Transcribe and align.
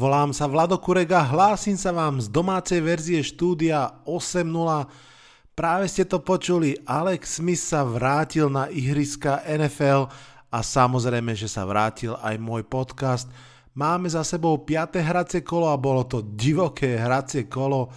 Volám 0.00 0.32
sa 0.32 0.48
Vlado 0.48 0.80
Kurega, 0.80 1.20
hlásim 1.20 1.76
sa 1.76 1.92
vám 1.92 2.24
z 2.24 2.32
domácej 2.32 2.80
verzie 2.80 3.20
štúdia 3.20 4.00
8.0. 4.08 4.48
Práve 5.52 5.92
ste 5.92 6.08
to 6.08 6.24
počuli, 6.24 6.72
Alex 6.88 7.36
Smith 7.36 7.60
sa 7.60 7.84
vrátil 7.84 8.48
na 8.48 8.72
ihriska 8.72 9.44
NFL 9.44 10.08
a 10.48 10.58
samozrejme, 10.64 11.36
že 11.36 11.52
sa 11.52 11.68
vrátil 11.68 12.16
aj 12.16 12.32
môj 12.40 12.64
podcast. 12.64 13.28
Máme 13.76 14.08
za 14.08 14.24
sebou 14.24 14.56
5. 14.64 15.04
hracie 15.04 15.44
kolo 15.44 15.68
a 15.68 15.76
bolo 15.76 16.08
to 16.08 16.24
divoké 16.24 16.96
hracie 16.96 17.44
kolo. 17.44 17.92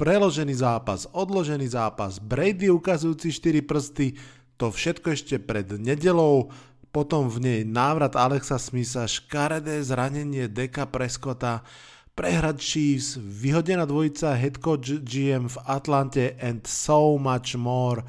Preložený 0.00 0.56
zápas, 0.56 1.04
odložený 1.12 1.68
zápas, 1.68 2.24
Brady 2.24 2.72
ukazujúci 2.72 3.36
4 3.36 3.68
prsty, 3.68 4.16
to 4.56 4.72
všetko 4.72 5.12
ešte 5.12 5.36
pred 5.44 5.76
nedelou, 5.76 6.48
potom 6.94 7.26
v 7.26 7.42
nej 7.42 7.60
návrat 7.66 8.14
Alexa 8.14 8.54
Smitha, 8.54 9.10
škaredé 9.10 9.82
zranenie 9.82 10.46
Deka 10.46 10.86
Prescotta, 10.86 11.66
prehrad 12.14 12.62
Chiefs, 12.62 13.18
vyhodená 13.18 13.82
dvojica 13.82 14.38
head 14.38 14.62
coach 14.62 15.02
GM 15.02 15.50
v 15.50 15.56
Atlante 15.66 16.38
and 16.38 16.62
so 16.62 17.18
much 17.18 17.58
more. 17.58 18.06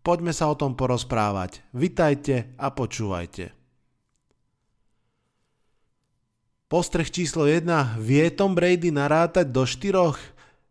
Poďme 0.00 0.32
sa 0.32 0.48
o 0.48 0.56
tom 0.56 0.72
porozprávať. 0.72 1.60
Vitajte 1.76 2.56
a 2.56 2.72
počúvajte. 2.72 3.52
Postreh 6.72 7.12
číslo 7.12 7.44
1. 7.44 7.68
Vie 8.00 8.32
Tom 8.32 8.56
Brady 8.56 8.88
narátať 8.88 9.52
do 9.52 9.68
štyroch? 9.68 10.16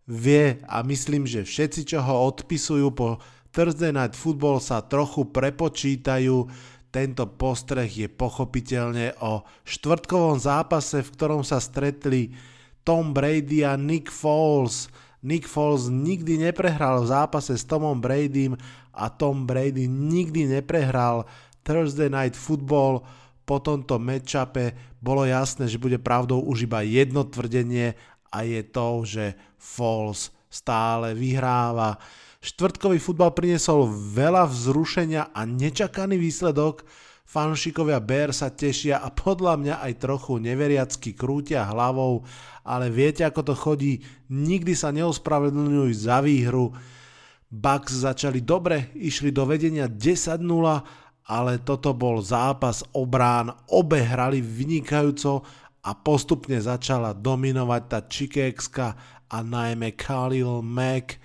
Vie 0.10 0.58
a 0.66 0.82
myslím, 0.82 1.30
že 1.30 1.46
všetci, 1.46 1.94
čo 1.94 2.02
ho 2.02 2.26
odpisujú 2.26 2.90
po 2.90 3.22
Thursday 3.54 3.94
Night 3.94 4.18
Football 4.18 4.58
sa 4.66 4.82
trochu 4.82 5.30
prepočítajú, 5.30 6.50
tento 6.92 7.24
postreh 7.24 7.88
je 7.88 8.08
pochopiteľne 8.12 9.16
o 9.24 9.48
štvrtkovom 9.64 10.44
zápase, 10.44 11.00
v 11.00 11.14
ktorom 11.16 11.42
sa 11.42 11.64
stretli 11.64 12.36
Tom 12.84 13.16
Brady 13.16 13.64
a 13.64 13.80
Nick 13.80 14.12
Foles. 14.12 14.92
Nick 15.24 15.48
Foles 15.48 15.88
nikdy 15.88 16.36
neprehral 16.52 17.08
v 17.08 17.12
zápase 17.16 17.56
s 17.56 17.64
Tomom 17.64 18.04
Bradym 18.04 18.60
a 18.92 19.08
Tom 19.08 19.48
Brady 19.48 19.88
nikdy 19.88 20.52
neprehral 20.52 21.24
Thursday 21.64 22.12
Night 22.12 22.36
Football. 22.36 23.08
Po 23.48 23.64
tomto 23.64 23.96
matchupe 23.96 24.76
bolo 25.00 25.24
jasné, 25.24 25.72
že 25.72 25.82
bude 25.82 25.96
pravdou 25.96 26.44
už 26.44 26.68
iba 26.68 26.84
jedno 26.84 27.24
tvrdenie 27.24 27.96
a 28.36 28.44
je 28.44 28.62
to, 28.68 28.88
že 29.08 29.26
Foles 29.56 30.34
stále 30.52 31.16
vyhráva. 31.16 31.96
Štvrtkový 32.42 32.98
futbal 32.98 33.38
priniesol 33.38 33.86
veľa 33.94 34.50
vzrušenia 34.50 35.30
a 35.30 35.46
nečakaný 35.46 36.18
výsledok. 36.18 36.82
Fanšikovia 37.22 38.02
Bear 38.02 38.34
sa 38.34 38.50
tešia 38.50 38.98
a 38.98 39.14
podľa 39.14 39.62
mňa 39.62 39.76
aj 39.86 39.94
trochu 40.02 40.42
neveriacky 40.42 41.14
krútia 41.14 41.62
hlavou, 41.70 42.26
ale 42.66 42.90
viete 42.90 43.22
ako 43.22 43.46
to 43.46 43.54
chodí, 43.54 43.94
nikdy 44.34 44.74
sa 44.74 44.90
neospravedlňujú 44.90 45.94
za 45.94 46.18
výhru. 46.26 46.74
Bucks 47.46 48.10
začali 48.10 48.42
dobre, 48.42 48.90
išli 48.98 49.30
do 49.30 49.46
vedenia 49.46 49.86
10-0, 49.86 50.42
ale 51.30 51.54
toto 51.62 51.94
bol 51.94 52.26
zápas 52.26 52.82
obrán, 52.98 53.54
obe 53.70 54.02
hrali 54.02 54.42
vynikajúco 54.42 55.46
a 55.86 55.94
postupne 55.94 56.58
začala 56.58 57.14
dominovať 57.14 57.82
tá 57.86 58.00
Chicagská 58.02 58.88
a 59.30 59.38
najmä 59.46 59.94
Khalil 59.94 60.66
Mack. 60.66 61.22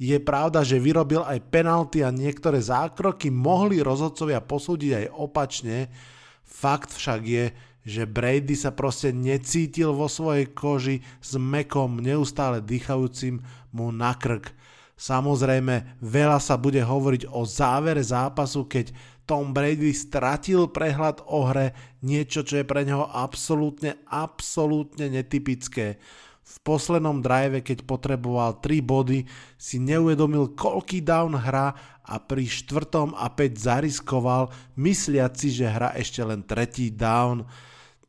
Je 0.00 0.16
pravda, 0.16 0.64
že 0.64 0.80
vyrobil 0.80 1.20
aj 1.20 1.52
penalty 1.52 2.00
a 2.00 2.08
niektoré 2.08 2.56
zákroky 2.56 3.28
mohli 3.28 3.84
rozhodcovia 3.84 4.40
posúdiť 4.40 4.90
aj 4.96 5.06
opačne. 5.12 5.92
Fakt 6.40 6.96
však 6.96 7.20
je, 7.20 7.52
že 7.84 8.08
Brady 8.08 8.56
sa 8.56 8.72
proste 8.72 9.12
necítil 9.12 9.92
vo 9.92 10.08
svojej 10.08 10.48
koži 10.56 11.04
s 11.20 11.36
mekom 11.36 12.00
neustále 12.00 12.64
dýchajúcim 12.64 13.44
mu 13.76 13.92
na 13.92 14.16
krk. 14.16 14.56
Samozrejme, 14.96 16.00
veľa 16.00 16.40
sa 16.40 16.56
bude 16.56 16.80
hovoriť 16.80 17.28
o 17.28 17.44
závere 17.44 18.00
zápasu, 18.00 18.64
keď 18.68 18.96
Tom 19.28 19.52
Brady 19.52 19.92
stratil 19.92 20.72
prehľad 20.72 21.28
o 21.28 21.44
hre, 21.44 21.76
niečo, 22.00 22.40
čo 22.40 22.60
je 22.60 22.64
pre 22.64 22.88
neho 22.88 23.04
absolútne, 23.04 24.00
absolútne 24.08 25.12
netypické 25.12 26.00
v 26.40 26.56
poslednom 26.66 27.22
drive, 27.22 27.62
keď 27.62 27.86
potreboval 27.86 28.58
3 28.58 28.82
body, 28.82 29.22
si 29.54 29.78
neuvedomil, 29.78 30.56
koľký 30.58 30.98
down 31.04 31.38
hra 31.38 31.76
a 32.02 32.18
pri 32.18 32.48
štvrtom 32.48 33.14
a 33.14 33.30
5 33.30 33.54
zariskoval, 33.54 34.50
mysliac 34.74 35.38
si, 35.38 35.54
že 35.54 35.70
hra 35.70 35.94
ešte 35.94 36.20
len 36.26 36.42
tretí 36.42 36.90
down. 36.90 37.46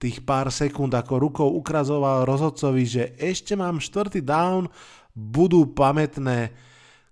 Tých 0.02 0.26
pár 0.26 0.50
sekúnd 0.50 0.90
ako 0.98 1.14
rukou 1.22 1.50
ukrazoval 1.62 2.26
rozhodcovi, 2.26 2.84
že 2.90 3.04
ešte 3.22 3.54
mám 3.54 3.78
štvrtý 3.78 4.26
down, 4.26 4.66
budú 5.14 5.70
pamätné. 5.70 6.50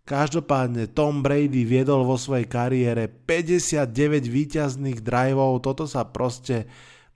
Každopádne 0.09 0.89
Tom 0.89 1.21
Brady 1.21 1.61
viedol 1.69 2.01
vo 2.01 2.17
svojej 2.17 2.49
kariére 2.49 3.05
59 3.05 4.25
výťazných 4.25 5.05
driveov, 5.05 5.61
toto 5.61 5.85
sa 5.85 6.01
proste 6.09 6.65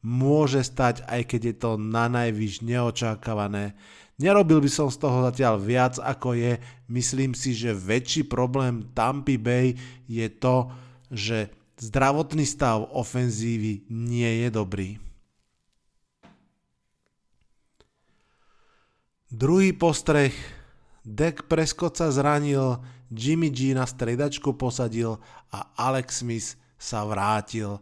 môže 0.03 0.61
stať, 0.61 1.01
aj 1.07 1.21
keď 1.25 1.41
je 1.49 1.55
to 1.55 1.71
na 1.79 2.11
najvyš 2.11 2.61
neočakávané. 2.61 3.73
Nerobil 4.19 4.61
by 4.61 4.69
som 4.69 4.93
z 4.93 5.01
toho 5.01 5.25
zatiaľ 5.25 5.57
viac 5.57 5.97
ako 5.97 6.37
je. 6.37 6.59
Myslím 6.91 7.33
si, 7.33 7.55
že 7.57 7.73
väčší 7.73 8.29
problém 8.29 8.93
Tampa 8.93 9.39
Bay 9.39 9.73
je 10.05 10.27
to, 10.29 10.69
že 11.09 11.49
zdravotný 11.81 12.45
stav 12.45 12.85
ofenzívy 12.93 13.89
nie 13.89 14.45
je 14.45 14.49
dobrý. 14.53 14.89
Druhý 19.33 19.73
postreh. 19.73 20.35
Dak 21.03 21.51
Prescott 21.51 21.99
sa 21.99 22.07
zranil, 22.13 22.79
Jimmy 23.11 23.51
G 23.51 23.75
na 23.75 23.83
stredačku 23.83 24.55
posadil 24.55 25.19
a 25.51 25.73
Alex 25.75 26.23
Smith 26.23 26.55
sa 26.79 27.03
vrátil. 27.03 27.81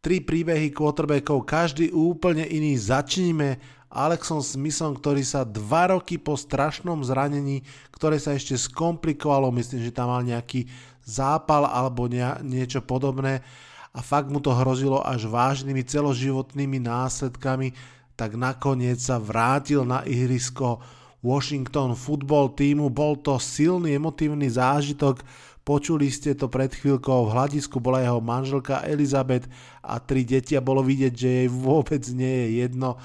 Tri 0.00 0.24
príbehy 0.24 0.72
quarterbackov, 0.72 1.44
každý 1.44 1.92
úplne 1.92 2.48
iný. 2.48 2.72
Začníme 2.72 3.60
Alexom 3.92 4.40
Smithom, 4.40 4.96
ktorý 4.96 5.20
sa 5.20 5.44
dva 5.44 5.92
roky 5.92 6.16
po 6.16 6.40
strašnom 6.40 7.04
zranení, 7.04 7.60
ktoré 7.92 8.16
sa 8.16 8.32
ešte 8.32 8.56
skomplikovalo, 8.56 9.52
myslím, 9.52 9.84
že 9.84 9.92
tam 9.92 10.08
mal 10.08 10.24
nejaký 10.24 10.64
zápal 11.04 11.68
alebo 11.68 12.08
nie, 12.08 12.24
niečo 12.40 12.80
podobné 12.80 13.44
a 13.92 14.00
fakt 14.00 14.32
mu 14.32 14.40
to 14.40 14.56
hrozilo 14.56 15.04
až 15.04 15.28
vážnymi 15.28 15.84
celoživotnými 15.84 16.80
následkami, 16.80 17.76
tak 18.16 18.40
nakoniec 18.40 19.04
sa 19.04 19.20
vrátil 19.20 19.84
na 19.84 20.00
ihrisko 20.08 20.80
Washington 21.20 21.92
football 21.92 22.56
týmu. 22.56 22.88
Bol 22.88 23.20
to 23.20 23.36
silný 23.36 24.00
emotívny 24.00 24.48
zážitok, 24.48 25.20
počuli 25.64 26.10
ste 26.10 26.34
to 26.34 26.48
pred 26.48 26.72
chvíľkou, 26.72 27.28
v 27.28 27.32
hľadisku 27.36 27.78
bola 27.78 28.02
jeho 28.02 28.20
manželka 28.20 28.84
Elizabeth 28.86 29.46
a 29.80 30.00
tri 30.00 30.24
deti 30.24 30.56
a 30.56 30.64
bolo 30.64 30.80
vidieť, 30.82 31.14
že 31.14 31.28
jej 31.28 31.48
vôbec 31.48 32.02
nie 32.12 32.34
je 32.44 32.48
jedno, 32.66 32.98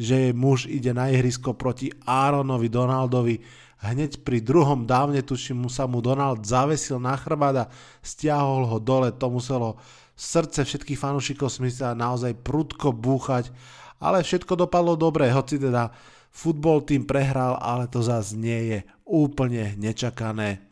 že 0.00 0.32
muž 0.32 0.64
ide 0.64 0.96
na 0.96 1.12
ihrisko 1.12 1.52
proti 1.52 1.92
Aaronovi 2.08 2.72
Donaldovi. 2.72 3.36
Hneď 3.80 4.24
pri 4.24 4.44
druhom 4.44 4.84
dávne 4.84 5.24
tuším 5.24 5.64
mu 5.64 5.70
sa 5.72 5.88
mu 5.88 6.04
Donald 6.04 6.44
zavesil 6.44 7.00
na 7.00 7.16
chrbát 7.16 7.56
a 7.56 7.70
stiahol 8.04 8.68
ho 8.68 8.76
dole. 8.76 9.08
To 9.16 9.32
muselo 9.32 9.80
srdce 10.12 10.68
všetkých 10.68 11.00
fanúšikov 11.00 11.48
Smitha 11.48 11.96
naozaj 11.96 12.36
prudko 12.44 12.92
búchať, 12.92 13.48
ale 13.96 14.20
všetko 14.20 14.68
dopadlo 14.68 15.00
dobre, 15.00 15.32
hoci 15.32 15.56
teda 15.56 15.92
futbol 16.28 16.84
tým 16.84 17.08
prehral, 17.08 17.56
ale 17.56 17.88
to 17.88 18.04
zase 18.04 18.36
nie 18.36 18.60
je 18.68 18.78
úplne 19.08 19.76
nečakané. 19.80 20.69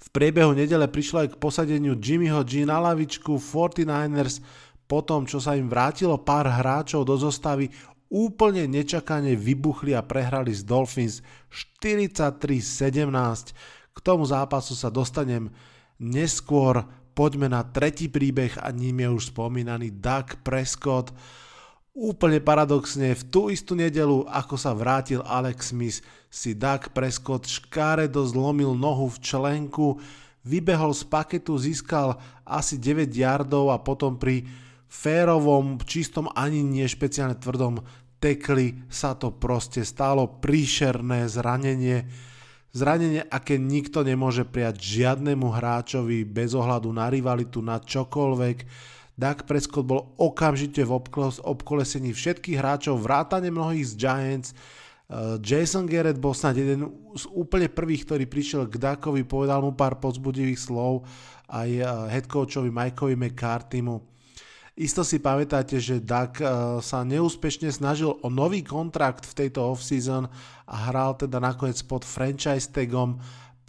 V 0.00 0.08
priebehu 0.10 0.56
nedele 0.56 0.88
prišlo 0.88 1.28
aj 1.28 1.28
k 1.36 1.40
posadeniu 1.40 1.94
Jimmyho 1.94 2.40
G 2.42 2.64
na 2.64 2.80
lavičku 2.80 3.36
49ers 3.36 4.40
potom, 4.90 5.22
čo 5.22 5.38
sa 5.38 5.54
im 5.54 5.70
vrátilo 5.70 6.18
pár 6.18 6.50
hráčov 6.50 7.06
do 7.06 7.14
zostavy, 7.14 7.70
úplne 8.10 8.66
nečakane 8.66 9.38
vybuchli 9.38 9.94
a 9.94 10.02
prehrali 10.02 10.50
z 10.50 10.66
Dolphins 10.66 11.22
43-17. 11.78 13.54
K 13.94 13.98
tomu 14.02 14.26
zápasu 14.26 14.74
sa 14.74 14.90
dostanem 14.90 15.46
neskôr. 16.02 16.82
Poďme 17.14 17.46
na 17.46 17.62
tretí 17.62 18.10
príbeh 18.10 18.58
a 18.58 18.74
ním 18.74 19.06
je 19.06 19.08
už 19.14 19.30
spomínaný 19.30 20.02
Doug 20.02 20.42
Prescott. 20.42 21.14
Úplne 21.90 22.38
paradoxne, 22.38 23.18
v 23.18 23.22
tú 23.28 23.50
istú 23.50 23.74
nedelu, 23.74 24.22
ako 24.30 24.54
sa 24.54 24.70
vrátil 24.70 25.26
Alex 25.26 25.74
Smith, 25.74 26.00
si 26.30 26.54
Doug 26.54 26.94
Prescott 26.94 27.50
škáredo 27.50 28.22
zlomil 28.22 28.78
nohu 28.78 29.10
v 29.10 29.18
členku, 29.18 29.98
vybehol 30.46 30.94
z 30.94 31.02
paketu, 31.10 31.58
získal 31.58 32.14
asi 32.46 32.78
9 32.78 33.10
yardov 33.10 33.74
a 33.74 33.82
potom 33.82 34.14
pri 34.14 34.46
férovom, 34.86 35.82
čistom 35.82 36.30
ani 36.34 36.62
nie 36.62 36.86
špeciálne 36.86 37.34
tvrdom 37.38 37.82
tekli 38.20 38.86
sa 38.92 39.16
to 39.16 39.32
proste 39.32 39.82
stalo 39.82 40.28
príšerné 40.38 41.26
zranenie. 41.26 42.06
Zranenie, 42.70 43.26
aké 43.26 43.58
nikto 43.58 44.06
nemôže 44.06 44.46
prijať 44.46 44.78
žiadnemu 44.78 45.50
hráčovi 45.50 46.22
bez 46.22 46.54
ohľadu 46.54 46.86
na 46.94 47.10
rivalitu, 47.10 47.58
na 47.64 47.82
čokoľvek. 47.82 48.58
Dak 49.20 49.44
Prescott 49.44 49.84
bol 49.84 50.16
okamžite 50.16 50.80
v 50.80 50.96
obkolesení 51.44 52.16
všetkých 52.16 52.56
hráčov, 52.56 53.04
vrátane 53.04 53.52
mnohých 53.52 53.92
z 53.92 53.94
Giants. 54.00 54.50
Eh, 54.56 55.36
Jason 55.44 55.84
Garrett 55.84 56.16
bol 56.16 56.32
snad 56.32 56.56
jeden 56.56 56.88
z 57.12 57.28
úplne 57.28 57.68
prvých, 57.68 58.08
ktorý 58.08 58.24
prišiel 58.24 58.64
k 58.64 58.80
Dakovi, 58.80 59.28
povedal 59.28 59.60
mu 59.60 59.76
pár 59.76 60.00
pozbudivých 60.00 60.56
slov 60.56 61.04
aj 61.52 61.68
eh, 61.68 61.84
headcoachovi 61.84 62.72
Mikeovi 62.72 63.18
McCarthymu. 63.20 64.00
Isto 64.80 65.04
si 65.04 65.20
pamätáte, 65.20 65.76
že 65.76 66.00
Dak 66.00 66.40
eh, 66.40 66.48
sa 66.80 67.04
neúspešne 67.04 67.68
snažil 67.68 68.16
o 68.24 68.28
nový 68.32 68.64
kontrakt 68.64 69.28
v 69.28 69.36
tejto 69.44 69.68
offseason 69.68 70.24
a 70.64 70.74
hral 70.88 71.18
teda 71.20 71.36
nakoniec 71.36 71.76
pod 71.84 72.08
franchise 72.08 72.72
tagom 72.72 73.20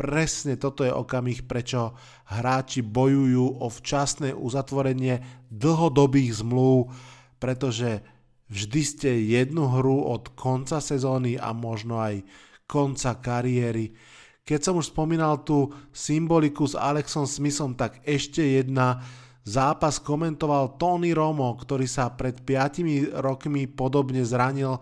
presne 0.02 0.58
toto 0.58 0.82
je 0.82 0.90
okamih, 0.90 1.46
prečo 1.46 1.94
hráči 2.34 2.82
bojujú 2.82 3.62
o 3.62 3.70
včasné 3.70 4.34
uzatvorenie 4.34 5.46
dlhodobých 5.54 6.42
zmluv, 6.42 6.90
pretože 7.38 8.02
vždy 8.50 8.82
ste 8.82 9.10
jednu 9.30 9.70
hru 9.70 10.10
od 10.10 10.34
konca 10.34 10.82
sezóny 10.82 11.38
a 11.38 11.54
možno 11.54 12.02
aj 12.02 12.26
konca 12.66 13.22
kariéry. 13.22 13.94
Keď 14.42 14.60
som 14.66 14.82
už 14.82 14.90
spomínal 14.90 15.46
tú 15.46 15.70
symboliku 15.94 16.66
s 16.66 16.74
Alexom 16.74 17.30
Smithom, 17.30 17.78
tak 17.78 18.02
ešte 18.02 18.42
jedna 18.42 19.06
zápas 19.46 20.02
komentoval 20.02 20.82
Tony 20.82 21.14
Romo, 21.14 21.54
ktorý 21.54 21.86
sa 21.86 22.10
pred 22.10 22.42
5 22.42 23.22
rokmi 23.22 23.70
podobne 23.70 24.26
zranil 24.26 24.82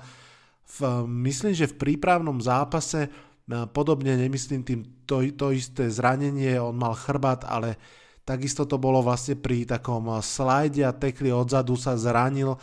v, 0.79 1.03
myslím, 1.27 1.51
že 1.51 1.67
v 1.67 1.75
prípravnom 1.75 2.39
zápase 2.39 3.11
Podobne 3.49 4.13
nemyslím 4.13 4.61
tým 4.61 4.81
to, 5.09 5.25
to 5.33 5.49
isté 5.49 5.89
zranenie, 5.89 6.61
on 6.61 6.77
mal 6.77 6.93
chrbát, 6.93 7.49
ale 7.49 7.81
takisto 8.21 8.69
to 8.69 8.77
bolo 8.77 9.01
vlastne 9.01 9.33
pri 9.33 9.65
takom 9.65 10.05
slajde 10.21 10.85
a 10.85 10.93
tekli 10.93 11.33
odzadu 11.33 11.73
sa 11.73 11.97
zranil 11.97 12.53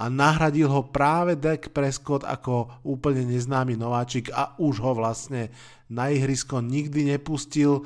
a 0.00 0.08
nahradil 0.08 0.72
ho 0.72 0.88
práve 0.88 1.36
Dak 1.36 1.76
Prescott 1.76 2.24
ako 2.24 2.80
úplne 2.88 3.28
neznámy 3.28 3.76
nováčik 3.76 4.32
a 4.32 4.56
už 4.56 4.80
ho 4.80 4.96
vlastne 4.96 5.52
na 5.92 6.08
ihrisko 6.08 6.64
nikdy 6.64 7.04
nepustil. 7.04 7.84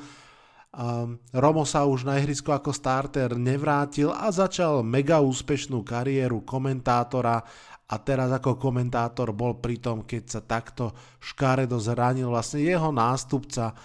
Um, 0.75 1.19
Romo 1.35 1.67
sa 1.67 1.83
už 1.91 2.07
na 2.07 2.23
ihrisko 2.23 2.55
ako 2.55 2.71
starter 2.71 3.35
nevrátil 3.35 4.15
a 4.15 4.31
začal 4.31 4.87
mega 4.87 5.19
úspešnú 5.19 5.83
kariéru 5.83 6.47
komentátora 6.47 7.43
a 7.85 7.95
teraz 8.01 8.33
ako 8.33 8.57
komentátor 8.57 9.37
bol 9.37 9.61
pri 9.61 9.77
tom, 9.77 10.09
keď 10.09 10.23
sa 10.25 10.41
takto 10.41 10.97
škáredo 11.21 11.77
zranil 11.77 12.33
vlastne 12.33 12.65
jeho 12.65 12.89
nástupca. 12.89 13.77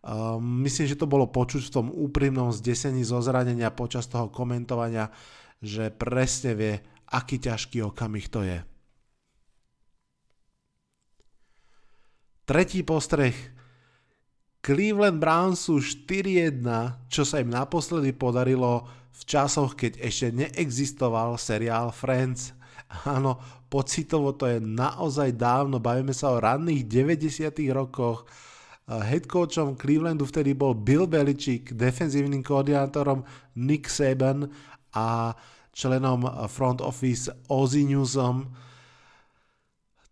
Um, 0.00 0.60
myslím, 0.64 0.86
že 0.88 1.00
to 1.00 1.08
bolo 1.08 1.28
počuť 1.28 1.68
v 1.68 1.74
tom 1.74 1.86
úprimnom 1.88 2.52
zdesení 2.52 3.00
zo 3.00 3.20
zranenia 3.24 3.72
počas 3.72 4.08
toho 4.08 4.28
komentovania, 4.28 5.08
že 5.60 5.88
presne 5.88 6.52
vie, 6.52 6.74
aký 7.08 7.40
ťažký 7.40 7.84
okamih 7.88 8.26
to 8.28 8.40
je. 8.44 8.58
Tretí 12.44 12.84
postreh. 12.84 13.36
Cleveland 14.60 15.16
Browns 15.16 15.64
sú 15.64 15.80
4-1, 15.80 16.60
čo 17.08 17.24
sa 17.24 17.40
im 17.40 17.48
naposledy 17.48 18.12
podarilo 18.12 18.84
v 19.16 19.22
časoch, 19.24 19.72
keď 19.72 19.96
ešte 20.04 20.28
neexistoval 20.36 21.40
seriál 21.40 21.88
Friends. 21.88 22.59
Áno, 22.90 23.38
pocitovo 23.70 24.34
to 24.34 24.50
je 24.50 24.58
naozaj 24.58 25.38
dávno, 25.38 25.78
bavíme 25.78 26.10
sa 26.10 26.34
o 26.34 26.42
ranných 26.42 26.90
90 26.90 27.54
rokoch. 27.70 28.26
Head 28.90 29.30
coachom 29.30 29.78
Clevelandu 29.78 30.26
vtedy 30.26 30.58
bol 30.58 30.74
Bill 30.74 31.06
Belichick, 31.06 31.70
defenzívnym 31.70 32.42
koordinátorom 32.42 33.22
Nick 33.54 33.86
Saban 33.86 34.50
a 34.90 35.30
členom 35.70 36.26
front 36.50 36.82
office 36.82 37.30
Ozzy 37.46 37.86
Newsom. 37.86 38.50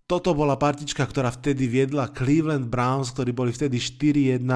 Toto 0.06 0.32
bola 0.32 0.54
partička, 0.54 1.02
ktorá 1.02 1.34
vtedy 1.34 1.66
viedla 1.66 2.14
Cleveland 2.14 2.70
Browns, 2.70 3.10
ktorí 3.10 3.34
boli 3.34 3.50
vtedy 3.50 3.82
4-1. 3.82 4.46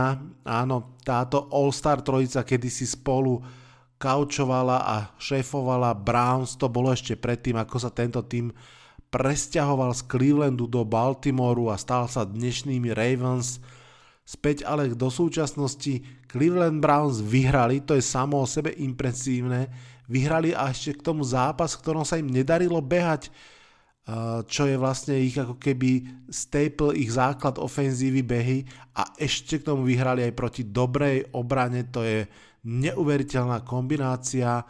Áno, 0.47 0.97
táto 1.03 1.51
All-Star 1.51 2.07
trojica 2.07 2.47
kedysi 2.47 2.87
spolu 2.87 3.43
kaučovala 4.03 4.83
a 4.83 4.97
šéfovala 5.15 5.95
Browns, 5.95 6.59
to 6.59 6.67
bolo 6.67 6.91
ešte 6.91 7.15
predtým, 7.15 7.55
ako 7.55 7.79
sa 7.79 7.95
tento 7.95 8.19
tým 8.27 8.51
presťahoval 9.15 9.95
z 9.95 10.03
Clevelandu 10.11 10.67
do 10.67 10.83
Baltimoru 10.83 11.71
a 11.71 11.79
stal 11.79 12.11
sa 12.11 12.27
dnešnými 12.27 12.91
Ravens. 12.91 13.63
Späť 14.27 14.67
ale 14.67 14.91
do 14.99 15.07
súčasnosti 15.07 16.03
Cleveland 16.27 16.83
Browns 16.83 17.23
vyhrali, 17.23 17.85
to 17.87 17.95
je 17.95 18.03
samo 18.03 18.43
o 18.43 18.47
sebe 18.51 18.75
impresívne, 18.75 19.71
vyhrali 20.11 20.51
a 20.51 20.73
ešte 20.73 20.99
k 20.99 21.05
tomu 21.07 21.23
zápas, 21.23 21.79
v 21.79 21.83
ktorom 21.87 22.03
sa 22.03 22.19
im 22.19 22.27
nedarilo 22.27 22.83
behať, 22.83 23.31
čo 24.51 24.67
je 24.67 24.75
vlastne 24.75 25.15
ich 25.15 25.39
ako 25.39 25.63
keby 25.63 26.03
staple, 26.27 26.91
ich 26.99 27.15
základ 27.15 27.55
ofenzívy 27.55 28.27
behy 28.27 28.59
a 28.99 29.07
ešte 29.15 29.63
k 29.63 29.67
tomu 29.71 29.87
vyhrali 29.87 30.27
aj 30.27 30.35
proti 30.35 30.67
dobrej 30.67 31.31
obrane, 31.37 31.87
to 31.87 32.03
je 32.03 32.27
neuveriteľná 32.63 33.63
kombinácia. 33.67 34.63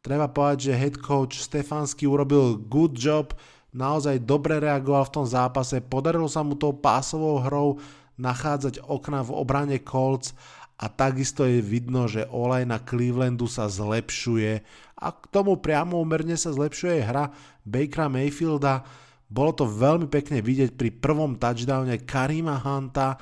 Treba 0.00 0.28
povedať, 0.28 0.72
že 0.72 0.80
head 0.80 0.96
coach 0.96 1.40
Stefanský 1.40 2.08
urobil 2.08 2.56
good 2.56 2.96
job, 2.96 3.36
naozaj 3.72 4.24
dobre 4.24 4.56
reagoval 4.60 5.08
v 5.08 5.14
tom 5.20 5.26
zápase, 5.28 5.80
podarilo 5.84 6.28
sa 6.28 6.40
mu 6.40 6.56
tou 6.56 6.72
pásovou 6.72 7.40
hrou 7.44 7.76
nachádzať 8.20 8.84
okna 8.84 9.24
v 9.24 9.30
obrane 9.32 9.78
Colts 9.80 10.36
a 10.80 10.88
takisto 10.88 11.44
je 11.44 11.60
vidno, 11.60 12.08
že 12.08 12.28
olej 12.32 12.64
na 12.64 12.80
Clevelandu 12.80 13.48
sa 13.48 13.68
zlepšuje 13.68 14.64
a 15.00 15.06
k 15.12 15.24
tomu 15.32 15.56
priamo 15.56 16.00
umerne 16.00 16.36
sa 16.36 16.52
zlepšuje 16.52 17.04
hra 17.04 17.32
Bakera 17.64 18.08
Mayfielda. 18.12 18.84
Bolo 19.30 19.52
to 19.56 19.64
veľmi 19.64 20.10
pekne 20.10 20.44
vidieť 20.44 20.76
pri 20.76 20.90
prvom 20.92 21.36
touchdowne 21.40 21.96
Karima 22.04 22.60
Hunta 22.60 23.16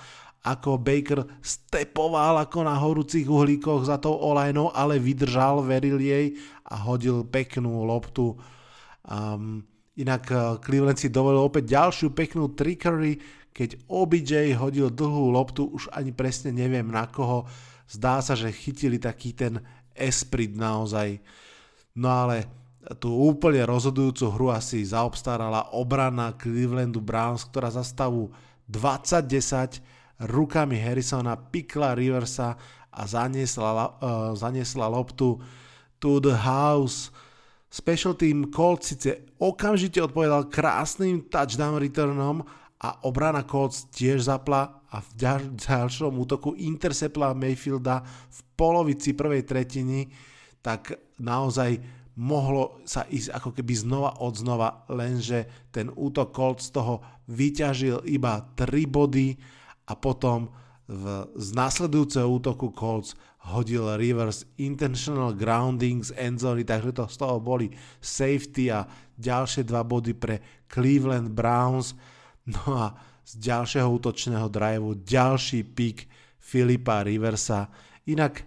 ako 0.49 0.81
Baker 0.81 1.21
stepoval 1.45 2.41
ako 2.41 2.65
na 2.65 2.75
horúcich 2.77 3.29
uhlíkoch 3.29 3.85
za 3.85 4.01
tou 4.01 4.17
olajnou, 4.17 4.73
ale 4.73 4.97
vydržal, 4.97 5.61
veril 5.61 6.01
jej 6.01 6.33
a 6.65 6.81
hodil 6.81 7.29
peknú 7.29 7.85
loptu. 7.85 8.33
Um, 9.05 9.65
inak 10.01 10.25
uh, 10.33 10.57
Cleveland 10.63 10.97
si 10.97 11.13
dovolil 11.13 11.45
opäť 11.45 11.77
ďalšiu 11.77 12.17
peknú 12.17 12.57
trickery, 12.57 13.21
keď 13.53 13.75
OBJ 13.91 14.55
hodil 14.57 14.89
dlhú 14.89 15.35
loptu, 15.35 15.69
už 15.69 15.91
ani 15.93 16.15
presne 16.15 16.55
neviem 16.55 16.87
na 16.87 17.11
koho. 17.11 17.45
Zdá 17.89 18.23
sa, 18.23 18.39
že 18.39 18.55
chytili 18.55 19.01
taký 19.01 19.35
ten 19.35 19.59
esprit 19.97 20.55
naozaj. 20.55 21.19
No 21.99 22.09
ale 22.09 22.47
tú 23.03 23.11
úplne 23.11 23.67
rozhodujúcu 23.67 24.25
hru 24.33 24.47
asi 24.55 24.81
zaobstarala 24.87 25.75
obrana 25.75 26.33
Clevelandu 26.39 27.03
Browns, 27.03 27.45
ktorá 27.45 27.69
za 27.69 27.83
stavu 27.83 28.31
20-10 28.71 29.98
rukami 30.19 30.79
Harrisona 30.83 31.39
pikla 31.39 31.95
Riversa 31.95 32.59
a 32.91 33.03
zaniesla, 33.07 33.71
uh, 33.71 33.89
zaniesla 34.35 34.91
loptu 34.91 35.39
to 36.03 36.19
the 36.19 36.35
house. 36.35 37.11
Special 37.69 38.17
team 38.17 38.49
Colts 38.49 38.97
síce 38.97 39.29
okamžite 39.39 40.01
odpovedal 40.01 40.49
krásnym 40.49 41.29
touchdown 41.29 41.77
returnom 41.77 42.43
a 42.81 43.05
obrana 43.05 43.45
Colts 43.45 43.87
tiež 43.93 44.25
zapla 44.25 44.81
a 44.89 45.05
v 45.05 45.11
ďalšom 45.59 46.17
útoku 46.17 46.57
interceptla 46.57 47.37
Mayfielda 47.37 48.01
v 48.09 48.39
polovici 48.57 49.13
prvej 49.13 49.45
tretiny, 49.45 50.09
tak 50.65 50.97
naozaj 51.21 51.77
mohlo 52.19 52.83
sa 52.89 53.05
ísť 53.07 53.31
ako 53.37 53.51
keby 53.53 53.73
znova 53.77 54.11
od 54.25 54.35
znova, 54.35 54.89
lenže 54.91 55.69
ten 55.71 55.93
útok 55.93 56.33
Colts 56.33 56.73
toho 56.73 57.05
vyťažil 57.29 58.09
iba 58.09 58.43
3 58.57 58.89
body 58.89 59.58
a 59.89 59.93
potom 59.97 60.53
v, 60.89 61.29
z 61.37 61.49
následujúceho 61.53 62.29
útoku 62.29 62.73
Colts 62.73 63.17
hodil 63.49 63.89
Rivers 63.97 64.45
intentional 64.61 65.33
grounding 65.33 66.05
z 66.05 66.13
endzony, 66.17 66.65
takže 66.65 66.93
to 66.93 67.05
z 67.09 67.17
toho 67.17 67.37
boli 67.41 67.73
safety 68.01 68.69
a 68.69 68.85
ďalšie 69.17 69.65
dva 69.65 69.85
body 69.85 70.13
pre 70.17 70.65
Cleveland 70.69 71.33
Browns. 71.33 71.97
No 72.49 72.65
a 72.77 72.87
z 73.29 73.33
ďalšieho 73.45 73.89
útočného 73.89 74.49
driveu 74.49 74.97
ďalší 74.97 75.61
pick 75.77 76.09
Filipa 76.41 77.05
Riversa. 77.05 77.69
Inak 78.09 78.41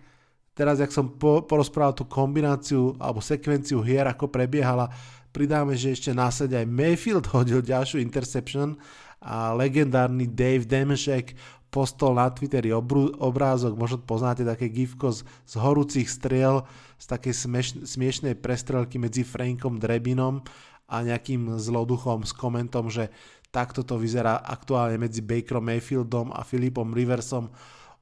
teraz, 0.58 0.82
jak 0.82 0.90
som 0.90 1.22
po, 1.22 1.46
porozprával 1.46 1.94
tú 1.94 2.10
kombináciu 2.10 2.98
alebo 2.98 3.22
sekvenciu 3.22 3.86
hier, 3.86 4.10
ako 4.10 4.34
prebiehala, 4.34 4.90
pridáme, 5.30 5.78
že 5.78 5.94
ešte 5.94 6.12
následne 6.18 6.66
aj 6.66 6.68
Mayfield 6.74 7.30
hodil 7.38 7.62
ďalšiu 7.62 8.02
interception 8.02 8.74
a 9.22 9.54
legendárny 9.54 10.26
Dave 10.26 10.66
Demešek 10.66 11.38
postol 11.72 12.20
na 12.20 12.28
Twitteri 12.28 12.74
obrú, 12.76 13.14
obrázok, 13.22 13.80
možno 13.80 14.02
poznáte 14.04 14.44
také 14.44 14.68
gifko 14.68 15.14
z, 15.16 15.24
z 15.48 15.54
horúcich 15.56 16.10
striel, 16.10 16.68
z 17.00 17.06
takej 17.08 17.34
smeš, 17.34 17.68
smiešnej 17.88 18.36
prestrelky 18.36 19.00
medzi 19.00 19.24
Frankom 19.24 19.80
Drebinom 19.80 20.44
a 20.92 20.96
nejakým 21.06 21.56
zloduchom 21.56 22.28
s 22.28 22.36
komentom, 22.36 22.92
že 22.92 23.08
takto 23.54 23.88
to 23.88 23.96
vyzerá 23.96 24.44
aktuálne 24.44 25.00
medzi 25.00 25.24
Bakerom 25.24 25.64
Mayfieldom 25.64 26.36
a 26.36 26.44
Filipom 26.44 26.92
Riversom. 26.92 27.48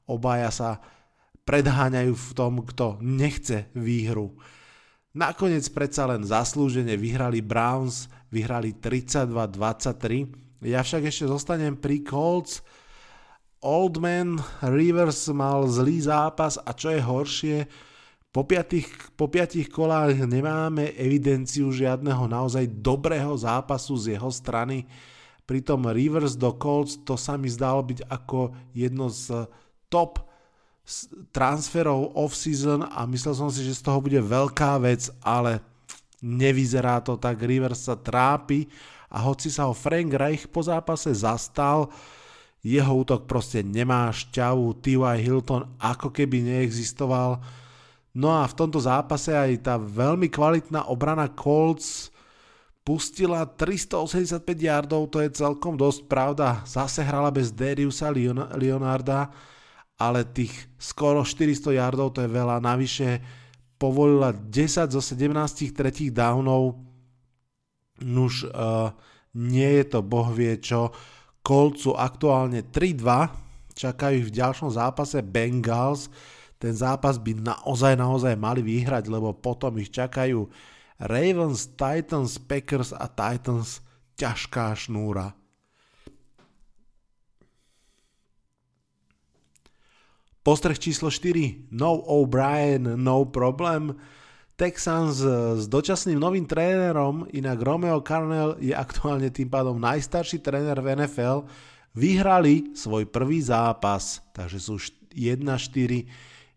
Obaja 0.09 0.49
sa 0.49 0.81
predháňajú 1.45 2.13
v 2.17 2.31
tom, 2.33 2.65
kto 2.65 2.97
nechce 3.05 3.69
výhru. 3.77 4.33
Nakoniec 5.13 5.65
predsa 5.73 6.09
len 6.09 6.25
zaslúžene 6.25 6.97
vyhrali 6.97 7.41
Browns, 7.41 8.09
vyhrali 8.33 8.77
32-23. 8.77 10.48
Ja 10.59 10.83
však 10.83 11.07
ešte 11.07 11.25
zostanem 11.27 11.79
pri 11.79 12.03
Colts. 12.03 12.59
Old 13.59 13.99
Man 13.99 14.39
Rivers 14.63 15.27
mal 15.31 15.67
zlý 15.67 16.03
zápas 16.03 16.55
a 16.59 16.71
čo 16.71 16.91
je 16.95 17.01
horšie, 17.03 17.57
po 18.29 18.45
piatých, 18.45 19.17
po 19.17 19.25
piatých 19.25 19.73
kolách 19.73 20.21
nemáme 20.29 20.93
evidenciu 20.93 21.73
žiadneho 21.73 22.29
naozaj 22.29 22.69
dobrého 22.77 23.33
zápasu 23.33 23.97
z 23.97 24.15
jeho 24.15 24.29
strany. 24.29 24.85
Pritom 25.49 25.89
Rivers 25.89 26.37
do 26.37 26.53
Colts 26.53 27.01
to 27.01 27.17
sa 27.17 27.41
mi 27.41 27.49
zdalo 27.49 27.81
byť 27.81 28.05
ako 28.05 28.53
jedno 28.77 29.09
z 29.09 29.49
top 29.89 30.21
transferov 31.33 32.13
off-season 32.13 32.85
a 32.85 33.09
myslel 33.09 33.33
som 33.33 33.49
si, 33.49 33.65
že 33.65 33.73
z 33.73 33.81
toho 33.81 33.97
bude 33.97 34.21
veľká 34.21 34.77
vec, 34.77 35.09
ale 35.25 35.65
nevyzerá 36.21 37.01
to 37.01 37.17
tak. 37.17 37.41
Rivers 37.41 37.89
sa 37.89 37.97
trápi 37.97 38.69
a 39.09 39.17
hoci 39.25 39.49
sa 39.49 39.65
ho 39.65 39.73
Frank 39.73 40.13
Reich 40.13 40.45
po 40.47 40.61
zápase 40.61 41.09
zastal, 41.11 41.89
jeho 42.61 42.91
útok 43.01 43.25
proste 43.25 43.63
nemá 43.63 44.11
šťavu, 44.11 44.83
T.Y. 44.83 45.17
Hilton 45.23 45.65
ako 45.79 46.11
keby 46.11 46.43
neexistoval. 46.43 47.39
No 48.13 48.35
a 48.35 48.43
v 48.43 48.57
tomto 48.57 48.83
zápase 48.83 49.31
aj 49.31 49.63
tá 49.63 49.75
veľmi 49.79 50.27
kvalitná 50.27 50.91
obrana 50.91 51.31
Colts 51.31 52.11
pustila 52.83 53.45
385 53.45 54.43
yardov, 54.59 55.07
to 55.13 55.21
je 55.23 55.29
celkom 55.29 55.77
dosť 55.77 56.09
pravda. 56.09 56.65
Zase 56.65 57.05
hrala 57.05 57.29
bez 57.29 57.53
Dariusa 57.53 58.09
Leonarda, 58.57 59.29
ale 59.95 60.25
tých 60.25 60.51
skoro 60.75 61.21
400 61.21 61.79
yardov 61.79 62.17
to 62.17 62.25
je 62.25 62.29
veľa. 62.33 62.59
Navyše 62.59 63.21
povolila 63.79 64.35
10 64.35 64.91
zo 64.91 64.99
17 64.99 65.71
tretích 65.71 66.11
downov. 66.11 66.88
Nuž 68.03 68.47
uh, 68.47 68.91
nie 69.35 69.81
je 69.81 69.85
to 69.85 69.99
boh 70.01 70.29
vie 70.33 70.57
čo. 70.57 70.91
Coltsu 71.39 71.95
aktuálne 71.95 72.67
3-2, 72.67 73.73
čakajú 73.73 74.27
v 74.27 74.35
ďalšom 74.35 74.69
zápase 74.75 75.23
Bengals. 75.23 76.11
Ten 76.59 76.75
zápas 76.75 77.15
by 77.15 77.39
naozaj, 77.39 77.95
naozaj 77.95 78.35
mali 78.35 78.59
vyhrať, 78.59 79.07
lebo 79.07 79.31
potom 79.31 79.79
ich 79.79 79.89
čakajú 79.89 80.45
Ravens, 80.99 81.71
Titans, 81.79 82.35
Packers 82.43 82.91
a 82.91 83.07
Titans 83.07 83.79
ťažká 84.19 84.75
šnúra. 84.75 85.31
Postreh 90.43 90.75
číslo 90.75 91.07
4. 91.07 91.71
No 91.71 92.03
O'Brien, 92.03 92.99
no 92.99 93.23
problem. 93.31 93.95
Texans 94.59 95.23
s 95.55 95.71
dočasným 95.71 96.19
novým 96.19 96.43
trénerom, 96.43 97.23
inak 97.31 97.63
Romeo 97.63 98.03
Carnell 98.03 98.59
je 98.59 98.75
aktuálne 98.75 99.31
tým 99.31 99.47
pádom 99.47 99.79
najstarší 99.79 100.43
tréner 100.43 100.75
v 100.83 100.99
NFL, 100.99 101.47
vyhrali 101.95 102.75
svoj 102.75 103.07
prvý 103.07 103.39
zápas, 103.39 104.19
takže 104.35 104.59
sú 104.59 104.75
1-4. 105.15 106.03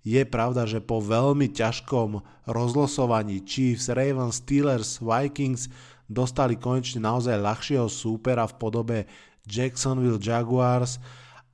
Je 0.03 0.23
pravda, 0.27 0.67
že 0.67 0.83
po 0.83 0.99
veľmi 0.99 1.55
ťažkom 1.55 2.19
rozlosovaní 2.51 3.47
Chiefs, 3.47 3.87
Ravens, 3.87 4.43
Steelers, 4.43 4.99
Vikings 4.99 5.71
dostali 6.11 6.59
konečne 6.59 7.07
naozaj 7.07 7.39
ľahšieho 7.39 7.87
súpera 7.87 8.51
v 8.51 8.59
podobe 8.59 8.99
Jacksonville 9.47 10.19
Jaguars, 10.19 10.99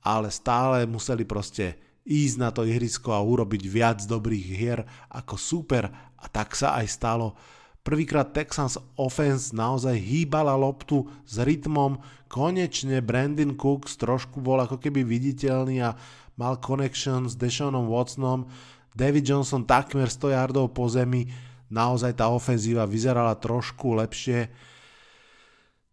ale 0.01 0.33
stále 0.33 0.89
museli 0.89 1.29
proste 1.29 1.77
ísť 2.09 2.35
na 2.41 2.49
to 2.49 2.65
ihrisko 2.65 3.13
a 3.13 3.21
urobiť 3.21 3.69
viac 3.69 4.01
dobrých 4.01 4.47
hier 4.49 4.81
ako 5.13 5.37
super 5.37 6.08
a 6.19 6.25
tak 6.27 6.53
sa 6.53 6.75
aj 6.79 6.87
stalo. 6.91 7.35
Prvýkrát 7.79 8.35
Texans 8.35 8.75
offense 8.99 9.55
naozaj 9.55 9.95
hýbala 9.95 10.53
loptu 10.53 11.07
s 11.23 11.39
rytmom, 11.39 11.97
konečne 12.27 12.99
Brandon 12.99 13.55
Cooks 13.55 13.97
trošku 13.97 14.43
bol 14.43 14.59
ako 14.61 14.77
keby 14.77 15.01
viditeľný 15.01 15.81
a 15.81 15.95
mal 16.35 16.59
connection 16.59 17.25
s 17.25 17.39
Deshaunom 17.39 17.87
Watsonom, 17.87 18.51
David 18.93 19.25
Johnson 19.25 19.63
takmer 19.63 20.11
100 20.11 20.35
yardov 20.35 20.75
po 20.75 20.91
zemi, 20.91 21.31
naozaj 21.71 22.19
tá 22.19 22.27
ofenzíva 22.27 22.83
vyzerala 22.83 23.33
trošku 23.39 23.95
lepšie. 23.95 24.51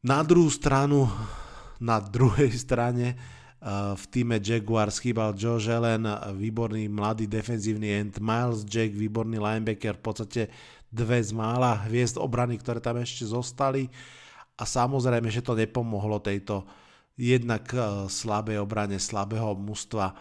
Na 0.02 0.26
druhú 0.26 0.50
stranu, 0.50 1.06
na 1.78 2.02
druhej 2.02 2.50
strane, 2.56 3.14
v 3.96 4.04
týme 4.12 4.36
Jaguars 4.36 5.00
chýbal 5.00 5.32
Joe 5.32 5.58
Allen, 5.72 6.04
výborný 6.36 6.92
mladý 6.92 7.24
defenzívny 7.24 7.88
end, 7.88 8.20
Miles 8.20 8.68
Jack, 8.68 8.92
výborný 8.92 9.40
linebacker, 9.40 9.96
v 9.96 10.04
podstate 10.04 10.42
dve 10.92 11.18
z 11.24 11.32
mála 11.32 11.88
hviezd 11.88 12.20
obrany, 12.20 12.60
ktoré 12.60 12.78
tam 12.78 13.00
ešte 13.00 13.26
zostali 13.26 13.88
a 14.56 14.64
samozrejme, 14.64 15.28
že 15.28 15.44
to 15.44 15.52
nepomohlo 15.52 16.20
tejto 16.20 16.64
jednak 17.16 17.68
e, 17.72 18.08
slabej 18.08 18.60
obrane, 18.60 18.96
slabého 18.96 19.56
mužstva. 19.56 20.16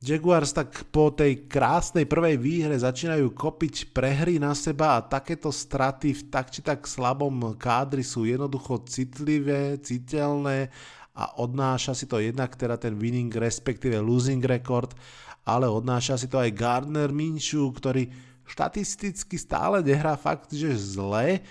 Jaguars 0.00 0.56
tak 0.56 0.88
po 0.88 1.12
tej 1.12 1.44
krásnej 1.44 2.08
prvej 2.08 2.40
výhre 2.40 2.72
začínajú 2.72 3.36
kopiť 3.36 3.92
prehry 3.92 4.40
na 4.40 4.56
seba 4.56 4.96
a 4.96 5.04
takéto 5.04 5.52
straty 5.52 6.16
v 6.16 6.22
tak 6.32 6.48
či 6.48 6.64
tak 6.64 6.88
slabom 6.88 7.52
kádri 7.60 8.00
sú 8.00 8.24
jednoducho 8.24 8.80
citlivé, 8.88 9.76
citeľné 9.76 10.72
a 11.20 11.36
odnáša 11.36 11.92
si 11.92 12.08
to 12.08 12.16
jednak 12.16 12.56
teda 12.56 12.80
ten 12.80 12.96
winning 12.96 13.28
respektíve 13.28 14.00
losing 14.00 14.40
record, 14.40 14.96
ale 15.44 15.68
odnáša 15.68 16.16
si 16.16 16.32
to 16.32 16.40
aj 16.40 16.56
Gardner 16.56 17.12
Minshew, 17.12 17.68
ktorý 17.76 18.08
štatisticky 18.48 19.36
stále 19.36 19.84
nehrá 19.84 20.16
fakt, 20.16 20.56
že 20.56 20.72
zle, 20.72 21.44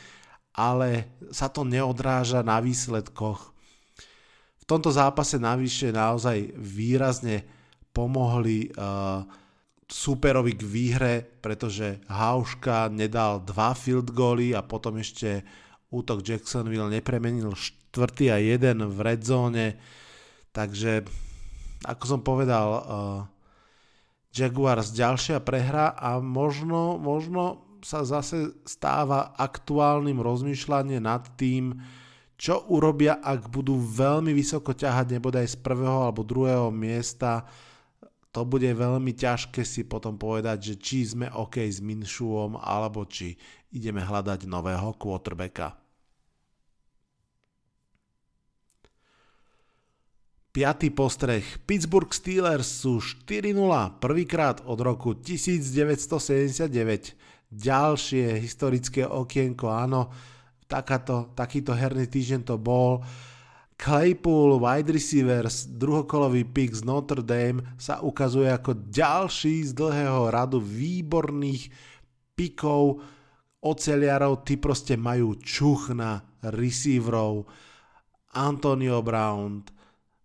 ale 0.57 0.89
sa 1.29 1.47
to 1.47 1.61
neodráža 1.61 2.41
na 2.41 2.57
výsledkoch. 2.57 3.53
V 4.59 4.63
tomto 4.65 4.89
zápase 4.89 5.37
navyše 5.37 5.93
naozaj 5.93 6.57
výrazne 6.57 7.45
pomohli 7.93 8.73
uh, 8.73 9.25
superovi 9.89 10.53
k 10.53 10.63
výhre, 10.65 11.13
pretože 11.21 12.05
Hauška 12.05 12.89
nedal 12.93 13.41
dva 13.41 13.73
field 13.73 14.13
goly 14.13 14.53
a 14.53 14.61
potom 14.61 15.01
ešte 15.01 15.41
útok 15.89 16.21
Jacksonville 16.21 16.89
nepremenil 16.89 17.53
štvrtý 17.57 18.29
a 18.29 18.37
jeden 18.37 18.85
v 18.85 18.99
red 19.01 19.21
zóne. 19.25 19.77
Takže, 20.53 21.05
ako 21.85 22.03
som 22.05 22.21
povedal, 22.21 22.67
uh, 22.69 22.81
Jaguars 24.29 24.93
ďalšia 24.93 25.41
prehra 25.41 25.97
a 25.97 26.21
možno, 26.21 27.01
možno 27.01 27.65
sa 27.81 28.05
zase 28.05 28.53
stáva 28.67 29.33
aktuálnym 29.39 30.19
rozmýšľanie 30.21 31.01
nad 31.01 31.25
tým, 31.39 31.79
čo 32.39 32.63
urobia, 32.71 33.19
ak 33.19 33.51
budú 33.51 33.75
veľmi 33.75 34.31
vysoko 34.31 34.71
ťahať 34.71 35.19
nebodaj 35.19 35.43
z 35.49 35.57
prvého 35.59 36.07
alebo 36.07 36.23
druhého 36.23 36.71
miesta. 36.71 37.43
To 38.31 38.45
bude 38.45 38.69
veľmi 38.69 39.11
ťažké 39.11 39.65
si 39.65 39.83
potom 39.83 40.15
povedať, 40.15 40.71
že 40.71 40.75
či 40.79 40.97
sme 41.03 41.27
OK 41.33 41.65
s 41.65 41.81
Minšuom 41.81 42.61
alebo 42.61 43.03
či 43.09 43.35
ideme 43.73 43.99
hľadať 43.99 44.45
nového 44.45 44.95
quarterbacka. 44.95 45.78
Piatý 50.59 50.91
postreh. 50.91 51.39
Pittsburgh 51.63 52.11
Steelers 52.11 52.83
sú 52.83 52.99
4-0, 52.99 53.55
prvýkrát 54.03 54.59
od 54.67 54.75
roku 54.83 55.15
1979. 55.15 56.67
Ďalšie 57.47 58.43
historické 58.43 59.07
okienko, 59.07 59.71
áno, 59.71 60.11
takáto, 60.67 61.31
takýto 61.31 61.71
herný 61.71 62.11
týždeň 62.11 62.43
to 62.43 62.59
bol. 62.59 62.99
Claypool, 63.79 64.59
wide 64.59 64.91
receivers, 64.91 65.63
druhokolový 65.63 66.43
pick 66.43 66.75
z 66.75 66.83
Notre 66.83 67.23
Dame 67.23 67.63
sa 67.79 68.03
ukazuje 68.03 68.51
ako 68.51 68.83
ďalší 68.91 69.63
z 69.63 69.71
dlhého 69.71 70.27
radu 70.27 70.59
výborných 70.59 71.71
pikov 72.35 72.99
oceliarov, 73.63 74.43
tí 74.43 74.59
proste 74.59 74.99
majú 74.99 75.39
čuch 75.39 75.95
na 75.95 76.19
receiverov. 76.43 77.47
Antonio 78.35 78.99
Brown, 78.99 79.78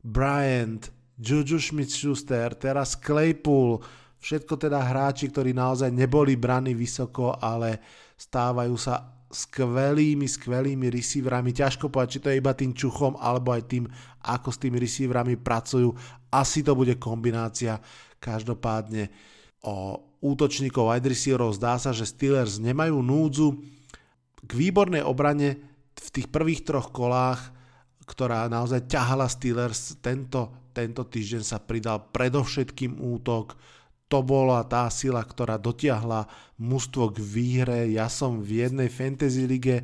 Bryant, 0.05 0.93
Juju 1.17 1.57
Smith-Schuster, 1.57 2.53
teraz 2.61 2.93
Claypool, 3.01 3.81
všetko 4.21 4.61
teda 4.61 4.85
hráči, 4.85 5.33
ktorí 5.33 5.57
naozaj 5.57 5.89
neboli 5.89 6.37
braní 6.37 6.77
vysoko, 6.77 7.33
ale 7.41 7.81
stávajú 8.21 8.77
sa 8.77 9.01
skvelými, 9.33 10.29
skvelými 10.29 10.93
receiverami. 10.93 11.57
Ťažko 11.57 11.89
povedať, 11.89 12.11
či 12.13 12.21
to 12.21 12.29
je 12.29 12.39
iba 12.39 12.53
tým 12.53 12.77
čuchom, 12.77 13.17
alebo 13.17 13.57
aj 13.57 13.63
tým, 13.65 13.89
ako 14.29 14.49
s 14.53 14.61
tými 14.61 14.77
receiverami 14.77 15.41
pracujú. 15.41 15.91
Asi 16.29 16.61
to 16.61 16.77
bude 16.77 17.01
kombinácia. 17.01 17.81
Každopádne 18.21 19.09
o 19.65 20.05
útočníkov 20.21 20.93
wide 20.93 21.09
receiverov 21.09 21.57
zdá 21.57 21.81
sa, 21.81 21.97
že 21.97 22.05
Steelers 22.05 22.61
nemajú 22.61 23.01
núdzu 23.01 23.57
k 24.45 24.51
výbornej 24.53 25.01
obrane 25.01 25.57
v 25.97 26.09
tých 26.13 26.29
prvých 26.29 26.69
troch 26.69 26.93
kolách 26.93 27.54
ktorá 28.05 28.47
naozaj 28.47 28.87
ťahala 28.87 29.27
Steelers. 29.27 29.97
Tento, 29.99 30.71
tento 30.77 31.03
týždeň 31.09 31.43
sa 31.43 31.59
pridal 31.59 32.13
predovšetkým 32.13 33.01
útok. 33.01 33.57
to 34.05 34.21
bola 34.23 34.63
tá 34.69 34.87
sila, 34.93 35.25
ktorá 35.25 35.59
dotiahla 35.59 36.29
mužstvo 36.61 37.11
k 37.11 37.19
výhre. 37.19 37.91
Ja 37.91 38.07
som 38.07 38.39
v 38.45 38.63
jednej 38.63 38.93
fantasy 38.93 39.49
lige 39.49 39.83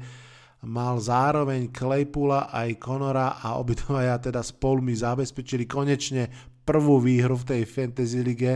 mal 0.60 1.00
zároveň 1.00 1.72
Claypoola 1.72 2.52
aj 2.52 2.78
Conora 2.78 3.40
a 3.40 3.56
obidvaja 3.56 4.20
teda 4.30 4.44
spolu 4.44 4.84
mi 4.84 4.94
zabezpečili 4.94 5.64
konečne 5.64 6.28
prvú 6.68 7.00
výhru 7.00 7.34
v 7.40 7.48
tej 7.56 7.62
fantasy 7.64 8.20
lige. 8.20 8.52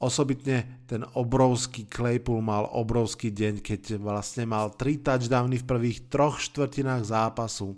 Osobitne 0.00 0.80
ten 0.88 1.04
obrovský 1.04 1.84
Claypool 1.84 2.40
mal 2.40 2.64
obrovský 2.72 3.28
deň, 3.36 3.60
keď 3.60 4.00
vlastne 4.00 4.48
mal 4.48 4.72
3 4.72 5.04
touchdowny 5.04 5.60
v 5.60 5.68
prvých 5.68 6.08
troch 6.08 6.40
štvrtinách 6.40 7.04
zápasu. 7.04 7.76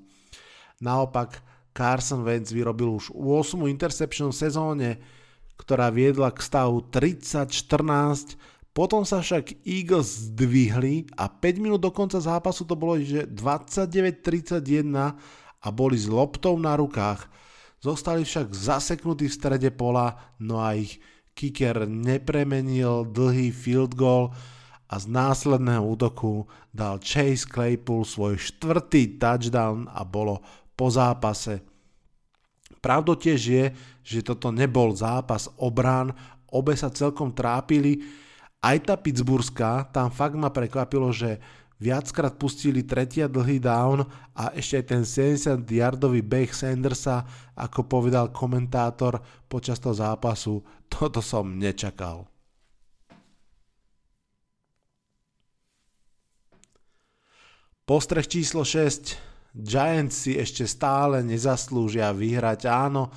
Naopak 0.82 1.38
Carson 1.70 2.26
Wentz 2.26 2.50
vyrobil 2.50 2.98
už 2.98 3.14
8 3.14 3.70
interception 3.70 4.34
v 4.34 4.40
sezóne, 4.42 4.88
ktorá 5.56 5.88
viedla 5.94 6.34
k 6.34 6.42
stavu 6.42 6.82
30-14, 6.90 8.34
potom 8.72 9.04
sa 9.04 9.20
však 9.20 9.62
Eagles 9.68 10.32
zdvihli 10.32 11.12
a 11.14 11.28
5 11.28 11.62
minút 11.62 11.80
do 11.84 11.92
konca 11.92 12.18
zápasu 12.18 12.66
to 12.66 12.74
bolo, 12.74 12.96
že 12.98 13.28
29-31 13.30 15.14
a 15.62 15.68
boli 15.70 15.96
s 15.96 16.08
loptou 16.08 16.58
na 16.58 16.74
rukách. 16.74 17.30
Zostali 17.78 18.26
však 18.26 18.50
zaseknutí 18.50 19.28
v 19.28 19.36
strede 19.36 19.70
pola, 19.70 20.34
no 20.40 20.58
a 20.58 20.74
ich 20.74 20.98
kicker 21.36 21.84
nepremenil 21.88 23.08
dlhý 23.08 23.52
field 23.52 23.92
goal 23.96 24.32
a 24.92 25.00
z 25.00 25.08
následného 25.08 25.80
útoku 25.80 26.44
dal 26.68 27.00
Chase 27.00 27.48
Claypool 27.48 28.04
svoj 28.04 28.36
štvrtý 28.36 29.16
touchdown 29.16 29.88
a 29.88 30.04
bolo 30.04 30.44
po 30.82 30.90
zápase. 30.90 31.62
Pravdou 32.82 33.14
tiež 33.14 33.38
je, 33.38 33.64
že 34.02 34.26
toto 34.26 34.50
nebol 34.50 34.90
zápas 34.98 35.46
obrán, 35.54 36.10
obe 36.50 36.74
sa 36.74 36.90
celkom 36.90 37.30
trápili, 37.30 38.02
aj 38.58 38.90
tá 38.90 38.94
Pittsburghská, 38.98 39.94
tam 39.94 40.10
fakt 40.10 40.34
ma 40.34 40.50
prekvapilo, 40.50 41.14
že 41.14 41.38
viackrát 41.78 42.34
pustili 42.34 42.82
tretia 42.82 43.30
dlhý 43.30 43.62
down 43.62 44.02
a 44.34 44.50
ešte 44.58 44.82
aj 44.82 44.86
ten 44.90 45.02
70-yardový 45.06 46.26
beh 46.26 46.50
Sandersa, 46.50 47.22
ako 47.54 47.86
povedal 47.86 48.34
komentátor 48.34 49.22
počas 49.46 49.78
toho 49.78 49.94
zápasu, 49.94 50.66
toto 50.90 51.22
som 51.22 51.46
nečakal. 51.46 52.26
Postreh 57.86 58.26
číslo 58.26 58.66
6. 58.66 59.31
Giants 59.52 60.24
si 60.24 60.36
ešte 60.36 60.64
stále 60.64 61.20
nezaslúžia 61.20 62.08
vyhrať. 62.12 62.68
Áno, 62.68 63.12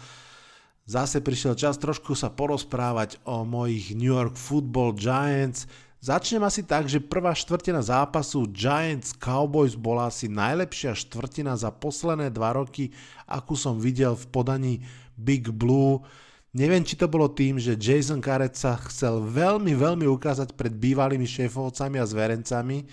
zase 0.83 1.23
prišiel 1.23 1.55
čas 1.55 1.79
trošku 1.79 2.15
sa 2.15 2.31
porozprávať 2.31 3.19
o 3.23 3.47
mojich 3.47 3.95
New 3.95 4.13
York 4.13 4.35
Football 4.39 4.95
Giants– 4.95 5.65
Začnem 6.05 6.45
asi 6.45 6.61
tak, 6.61 6.85
že 6.85 7.01
prvá 7.01 7.33
štvrtina 7.33 7.81
zápasu 7.81 8.45
Giants 8.53 9.09
Cowboys 9.17 9.73
bola 9.73 10.13
asi 10.13 10.29
najlepšia 10.29 10.93
štvrtina 10.93 11.57
za 11.57 11.73
posledné 11.73 12.29
dva 12.29 12.53
roky, 12.53 12.93
akú 13.25 13.57
som 13.57 13.81
videl 13.81 14.13
v 14.13 14.29
podaní 14.29 14.73
Big 15.17 15.49
Blue. 15.49 16.05
Neviem, 16.53 16.85
či 16.85 16.93
to 16.93 17.09
bolo 17.09 17.25
tým, 17.33 17.57
že 17.57 17.73
Jason 17.73 18.21
Garrett 18.21 18.53
sa 18.53 18.77
chcel 18.85 19.17
veľmi, 19.17 19.73
veľmi 19.73 20.05
ukázať 20.05 20.53
pred 20.53 20.77
bývalými 20.77 21.25
šéfovcami 21.25 21.97
a 21.97 22.05
zverencami, 22.05 22.85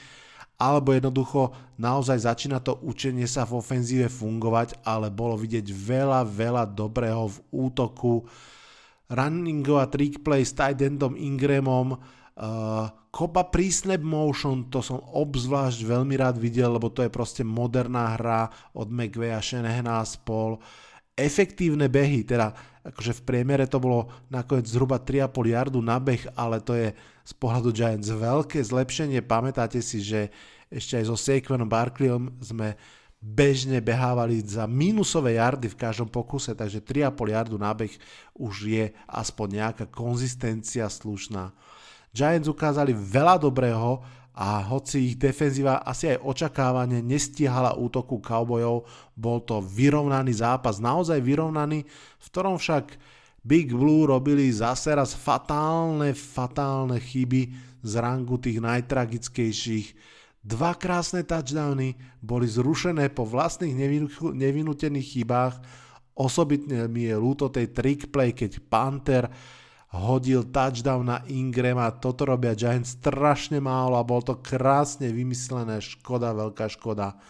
alebo 0.63 0.95
jednoducho 0.95 1.51
naozaj 1.83 2.23
začína 2.23 2.63
to 2.63 2.79
učenie 2.87 3.27
sa 3.27 3.43
v 3.43 3.59
ofenzíve 3.59 4.07
fungovať, 4.07 4.87
ale 4.87 5.11
bolo 5.11 5.35
vidieť 5.35 5.67
veľa, 5.67 6.23
veľa 6.23 6.71
dobrého 6.71 7.27
v 7.27 7.37
útoku. 7.51 8.23
Runningová 9.11 9.91
trick 9.91 10.23
play 10.23 10.47
s 10.47 10.55
tight 10.55 10.79
endom 10.79 11.19
Ingramom, 11.19 11.99
uh, 11.99 12.87
Koba 13.13 13.45
pre-snap 13.45 14.01
motion, 14.01 14.73
to 14.73 14.81
som 14.81 14.97
obzvlášť 14.97 15.85
veľmi 15.85 16.17
rád 16.17 16.41
videl, 16.41 16.73
lebo 16.73 16.89
to 16.89 17.05
je 17.05 17.13
proste 17.13 17.45
moderná 17.45 18.17
hra 18.17 18.49
od 18.73 18.89
McVeya, 18.89 19.37
Shanahana 19.37 20.01
a 20.01 20.05
spol. 20.09 20.57
Efektívne 21.13 21.93
behy, 21.93 22.25
teda 22.25 22.57
akože 22.83 23.23
v 23.23 23.23
priemere 23.23 23.67
to 23.71 23.79
bolo 23.79 24.11
nakoniec 24.27 24.67
zhruba 24.67 24.99
3,5 24.99 25.55
yardu 25.55 25.79
na 25.79 26.03
beh, 26.03 26.35
ale 26.35 26.59
to 26.59 26.75
je 26.75 26.91
z 27.23 27.33
pohľadu 27.39 27.71
Giants 27.71 28.11
veľké 28.11 28.59
zlepšenie. 28.59 29.23
Pamätáte 29.23 29.79
si, 29.79 30.03
že 30.03 30.35
ešte 30.67 30.99
aj 30.99 31.05
so 31.07 31.17
Saquonom 31.17 31.71
Barkleyom 31.71 32.35
sme 32.43 32.75
bežne 33.23 33.79
behávali 33.79 34.43
za 34.43 34.67
minusové 34.67 35.39
jardy 35.39 35.71
v 35.71 35.79
každom 35.79 36.11
pokuse, 36.11 36.59
takže 36.59 36.83
3,5 36.83 37.15
yardu 37.31 37.55
na 37.55 37.71
beh 37.71 37.95
už 38.35 38.67
je 38.67 38.91
aspoň 39.07 39.63
nejaká 39.63 39.87
konzistencia 39.87 40.91
slušná. 40.91 41.55
Giants 42.11 42.51
ukázali 42.51 42.93
veľa 42.93 43.39
dobrého 43.39 44.03
a 44.33 44.65
hoci 44.65 45.13
ich 45.13 45.17
defenzíva 45.21 45.85
asi 45.85 46.17
aj 46.17 46.25
očakávane 46.25 47.05
nestihala 47.05 47.77
útoku 47.77 48.17
Cowboyov, 48.25 48.89
bol 49.13 49.45
to 49.45 49.61
vyrovnaný 49.61 50.33
zápas, 50.41 50.81
naozaj 50.81 51.21
vyrovnaný, 51.21 51.85
v 52.21 52.27
ktorom 52.33 52.57
však 52.57 52.97
Big 53.45 53.75
Blue 53.75 54.09
robili 54.09 54.49
zase 54.49 54.97
raz 54.97 55.13
fatálne, 55.13 56.17
fatálne 56.17 56.97
chyby 56.97 57.53
z 57.85 57.93
rangu 58.01 58.41
tých 58.41 58.63
najtragickejších. 58.63 59.87
Dva 60.43 60.75
krásne 60.81 61.23
touchdowny 61.23 61.95
boli 62.23 62.49
zrušené 62.49 63.13
po 63.13 63.29
vlastných 63.29 63.77
nevinutených 64.33 65.09
chybách, 65.13 65.55
osobitne 66.17 66.89
mi 66.89 67.05
je 67.05 67.15
ľúto 67.19 67.53
tej 67.53 67.69
trick 67.75 68.09
play, 68.09 68.33
keď 68.33 68.65
Panther 68.65 69.29
hodil 69.93 70.49
touchdown 70.49 71.05
na 71.05 71.19
Ingrama, 71.29 71.93
toto 71.93 72.25
robia 72.25 72.57
Giants 72.57 72.97
strašne 72.97 73.61
málo 73.61 74.01
a 74.01 74.09
bol 74.09 74.25
to 74.25 74.41
krásne 74.41 75.13
vymyslené, 75.13 75.85
škoda, 75.85 76.33
veľká 76.33 76.65
škoda. 76.73 77.21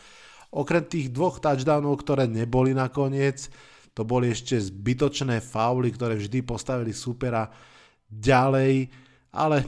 Okrem 0.55 0.87
tých 0.87 1.11
dvoch 1.11 1.43
touchdownov, 1.43 1.99
ktoré 2.07 2.31
neboli 2.31 2.71
nakoniec, 2.71 3.51
to 3.93 4.07
boli 4.07 4.31
ešte 4.31 4.57
zbytočné 4.57 5.43
fauly, 5.43 5.91
ktoré 5.91 6.15
vždy 6.17 6.39
postavili 6.47 6.95
supera 6.95 7.51
ďalej, 8.09 8.89
ale 9.35 9.67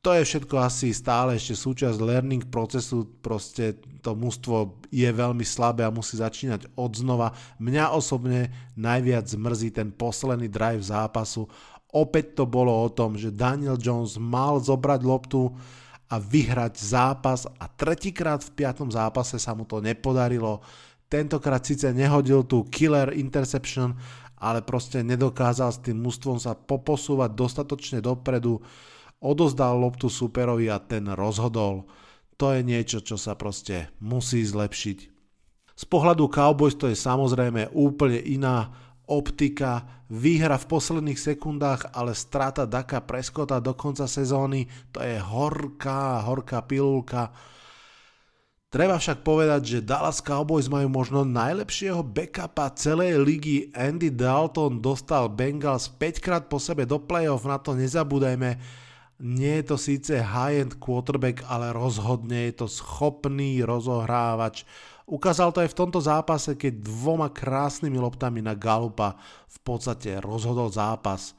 to 0.00 0.16
je 0.16 0.24
všetko 0.24 0.56
asi 0.56 0.96
stále 0.96 1.36
ešte 1.36 1.52
súčasť 1.52 2.00
learning 2.00 2.48
procesu, 2.48 3.04
proste 3.20 3.76
to 4.00 4.16
mužstvo 4.16 4.80
je 4.88 5.04
veľmi 5.04 5.44
slabé 5.44 5.84
a 5.84 5.92
musí 5.92 6.16
začínať 6.16 6.72
od 6.72 6.92
znova. 6.96 7.36
Mňa 7.60 7.92
osobne 7.92 8.48
najviac 8.80 9.28
zmrzí 9.28 9.76
ten 9.76 9.92
posledný 9.92 10.48
drive 10.48 10.80
zápasu, 10.80 11.44
Opäť 11.90 12.38
to 12.38 12.44
bolo 12.46 12.70
o 12.70 12.88
tom, 12.90 13.18
že 13.18 13.34
Daniel 13.34 13.74
Jones 13.74 14.14
mal 14.14 14.62
zobrať 14.62 15.00
loptu 15.02 15.50
a 16.10 16.18
vyhrať 16.18 16.74
zápas 16.78 17.46
a 17.46 17.66
tretíkrát 17.70 18.42
v 18.42 18.62
piatom 18.62 18.90
zápase 18.90 19.38
sa 19.38 19.54
mu 19.54 19.66
to 19.66 19.82
nepodarilo. 19.82 20.62
Tentokrát 21.10 21.62
síce 21.66 21.90
nehodil 21.90 22.46
tú 22.46 22.66
killer 22.70 23.14
interception, 23.14 23.98
ale 24.38 24.62
proste 24.62 25.02
nedokázal 25.02 25.70
s 25.70 25.82
tým 25.82 25.98
mústvom 25.98 26.38
sa 26.38 26.54
poposúvať 26.54 27.30
dostatočne 27.34 27.98
dopredu, 27.98 28.62
odozdal 29.18 29.78
loptu 29.78 30.06
superovi 30.06 30.70
a 30.70 30.78
ten 30.78 31.10
rozhodol. 31.12 31.90
To 32.40 32.56
je 32.56 32.64
niečo, 32.64 33.04
čo 33.04 33.20
sa 33.20 33.36
proste 33.36 33.92
musí 34.00 34.40
zlepšiť. 34.46 34.98
Z 35.76 35.84
pohľadu 35.88 36.30
Cowboys 36.32 36.78
to 36.78 36.88
je 36.88 36.96
samozrejme 36.96 37.74
úplne 37.76 38.16
iná 38.16 38.72
optika, 39.04 39.99
výhra 40.10 40.58
v 40.58 40.66
posledných 40.66 41.16
sekundách, 41.16 41.94
ale 41.94 42.18
strata 42.18 42.66
Daka 42.66 42.98
Preskota 43.00 43.62
do 43.62 43.78
konca 43.78 44.10
sezóny, 44.10 44.66
to 44.90 44.98
je 44.98 45.22
horká, 45.22 46.26
horká 46.26 46.66
pilulka. 46.66 47.30
Treba 48.70 49.02
však 49.02 49.26
povedať, 49.26 49.62
že 49.66 49.86
Dallas 49.86 50.22
Cowboys 50.22 50.70
majú 50.70 50.86
možno 50.86 51.26
najlepšieho 51.26 52.06
backupa 52.06 52.70
celej 52.78 53.18
ligy. 53.18 53.66
Andy 53.74 54.14
Dalton 54.14 54.78
dostal 54.78 55.26
Bengals 55.26 55.90
5 55.90 56.22
krát 56.22 56.44
po 56.46 56.62
sebe 56.62 56.86
do 56.86 57.02
playoff, 57.02 57.42
na 57.46 57.58
to 57.58 57.74
nezabúdajme. 57.74 58.62
Nie 59.20 59.60
je 59.60 59.74
to 59.74 59.76
síce 59.76 60.14
high-end 60.22 60.78
quarterback, 60.78 61.42
ale 61.50 61.74
rozhodne 61.74 62.46
je 62.50 62.62
to 62.62 62.66
schopný 62.70 63.58
rozohrávač 63.66 64.62
Ukázal 65.10 65.50
to 65.50 65.58
aj 65.58 65.74
v 65.74 65.78
tomto 65.82 65.98
zápase, 65.98 66.54
keď 66.54 66.86
dvoma 66.86 67.34
krásnymi 67.34 67.98
loptami 67.98 68.38
na 68.38 68.54
Galupa 68.54 69.18
v 69.50 69.58
podstate 69.66 70.22
rozhodol 70.22 70.70
zápas. 70.70 71.34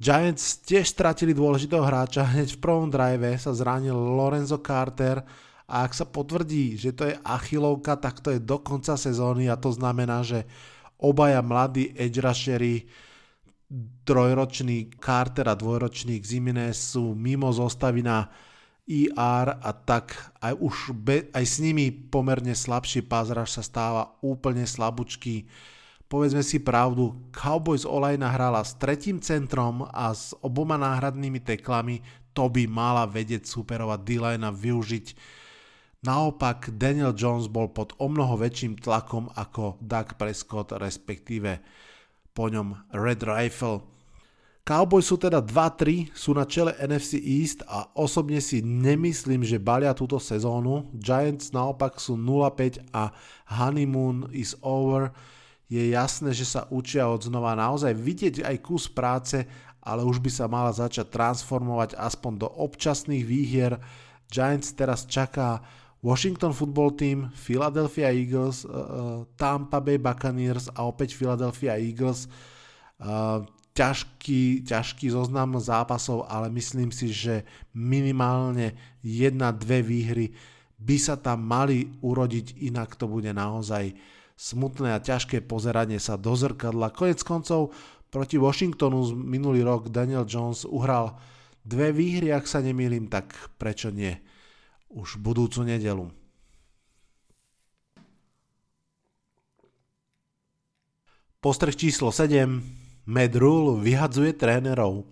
Giants 0.00 0.64
tiež 0.64 0.88
stratili 0.88 1.36
dôležitého 1.36 1.84
hráča, 1.84 2.24
hneď 2.24 2.56
v 2.56 2.62
prvom 2.64 2.88
drive 2.88 3.36
sa 3.36 3.52
zranil 3.52 3.92
Lorenzo 3.92 4.56
Carter 4.64 5.20
a 5.68 5.84
ak 5.84 5.92
sa 5.92 6.08
potvrdí, 6.08 6.80
že 6.80 6.96
to 6.96 7.04
je 7.04 7.20
achilovka, 7.20 8.00
tak 8.00 8.24
to 8.24 8.32
je 8.32 8.40
do 8.40 8.64
konca 8.64 8.96
sezóny 8.96 9.52
a 9.52 9.60
to 9.60 9.68
znamená, 9.76 10.24
že 10.24 10.48
obaja 11.04 11.44
mladí 11.44 11.92
edge 11.92 12.16
rushery, 12.16 12.88
trojročný 14.08 14.96
Carter 14.96 15.52
a 15.52 15.54
dvojročný 15.54 16.16
Ximines 16.16 16.96
sú 16.96 17.12
mimo 17.12 17.52
zostavy 17.52 18.00
na 18.00 18.24
ER 18.90 19.62
a 19.62 19.70
tak 19.70 20.18
aj 20.42 20.58
už 20.58 20.90
be, 20.98 21.30
aj 21.30 21.44
s 21.46 21.62
nimi 21.62 21.94
pomerne 21.94 22.58
slabší 22.58 23.06
pázraž 23.06 23.54
sa 23.54 23.62
stáva 23.62 24.18
úplne 24.18 24.66
slabúčky. 24.66 25.46
povedzme 26.10 26.42
si 26.42 26.58
pravdu, 26.58 27.14
Cowboys 27.30 27.86
Olajna 27.86 28.34
hrala 28.34 28.66
s 28.66 28.74
tretím 28.74 29.22
centrom 29.22 29.86
a 29.94 30.10
s 30.10 30.34
oboma 30.42 30.74
náhradnými 30.74 31.38
teklami, 31.38 32.02
to 32.34 32.50
by 32.50 32.66
mala 32.66 33.06
vedieť 33.06 33.46
superovať 33.46 34.00
d 34.02 34.10
využiť. 34.42 35.06
Naopak 36.00 36.74
Daniel 36.74 37.14
Jones 37.14 37.46
bol 37.46 37.70
pod 37.70 37.94
o 38.02 38.10
mnoho 38.10 38.34
väčším 38.40 38.80
tlakom 38.80 39.30
ako 39.36 39.78
Doug 39.78 40.18
Prescott, 40.18 40.74
respektíve 40.74 41.62
po 42.34 42.50
ňom 42.50 42.90
Red 42.90 43.22
Rifle. 43.22 43.99
Cowboys 44.70 45.10
sú 45.10 45.18
teda 45.18 45.42
2-3, 45.42 46.14
sú 46.14 46.30
na 46.30 46.46
čele 46.46 46.70
NFC 46.78 47.18
East 47.18 47.66
a 47.66 47.90
osobne 47.98 48.38
si 48.38 48.62
nemyslím, 48.62 49.42
že 49.42 49.58
balia 49.58 49.90
túto 49.90 50.22
sezónu. 50.22 50.86
Giants 50.94 51.50
naopak 51.50 51.98
sú 51.98 52.14
0-5 52.14 52.78
a 52.94 53.10
honeymoon 53.50 54.30
is 54.30 54.54
over 54.62 55.10
je 55.70 55.94
jasné, 55.94 56.34
že 56.34 56.42
sa 56.42 56.66
učia 56.74 57.06
od 57.06 57.22
znova 57.22 57.54
naozaj 57.54 57.94
vidieť 57.94 58.42
aj 58.42 58.56
kus 58.58 58.90
práce, 58.90 59.46
ale 59.78 60.02
už 60.02 60.18
by 60.18 60.26
sa 60.26 60.50
mala 60.50 60.74
začať 60.74 61.06
transformovať 61.14 61.94
aspoň 61.94 62.32
do 62.42 62.48
občasných 62.50 63.22
výhier. 63.22 63.78
Giants 64.26 64.74
teraz 64.74 65.06
čaká 65.06 65.62
Washington 66.02 66.50
Football 66.50 66.98
Team, 66.98 67.18
Philadelphia 67.38 68.10
Eagles, 68.10 68.66
uh, 68.66 69.22
Tampa 69.38 69.78
Bay 69.78 70.02
Buccaneers 70.02 70.66
a 70.74 70.82
opäť 70.90 71.14
Philadelphia 71.14 71.78
Eagles. 71.78 72.26
Ťažký, 73.70 74.66
ťažký 74.66 75.14
zoznam 75.14 75.56
zápasov, 75.62 76.26
ale 76.26 76.50
myslím 76.52 76.90
si, 76.90 77.14
že 77.14 77.46
minimálne 77.70 78.74
jedna, 79.00 79.54
dve 79.54 79.80
výhry 79.80 80.34
by 80.80 80.96
sa 80.96 81.14
tam 81.14 81.44
mali 81.44 81.86
urodiť, 82.00 82.66
inak 82.66 82.96
to 82.96 83.06
bude 83.06 83.30
naozaj 83.30 83.92
smutné 84.40 84.96
a 84.96 85.04
ťažké 85.04 85.44
pozeranie 85.44 86.00
sa 86.00 86.16
do 86.16 86.32
zrkadla. 86.32 86.96
Konec 86.96 87.20
koncov 87.20 87.76
proti 88.08 88.40
Washingtonu 88.40 89.12
minulý 89.12 89.60
rok 89.62 89.92
Daniel 89.92 90.24
Jones 90.24 90.64
uhral 90.64 91.20
dve 91.60 91.92
výhry, 91.92 92.32
ak 92.32 92.48
sa 92.48 92.64
nemýlim, 92.64 93.06
tak 93.06 93.30
prečo 93.60 93.92
nie? 93.92 94.16
Už 94.90 95.20
budúcu 95.20 95.62
nedelu. 95.62 96.08
Postrh 101.40 101.72
číslo 101.72 102.12
7. 102.12 102.89
Matt 103.10 103.34
Rule 103.34 103.82
vyhadzuje 103.82 104.38
trénerov. 104.38 105.02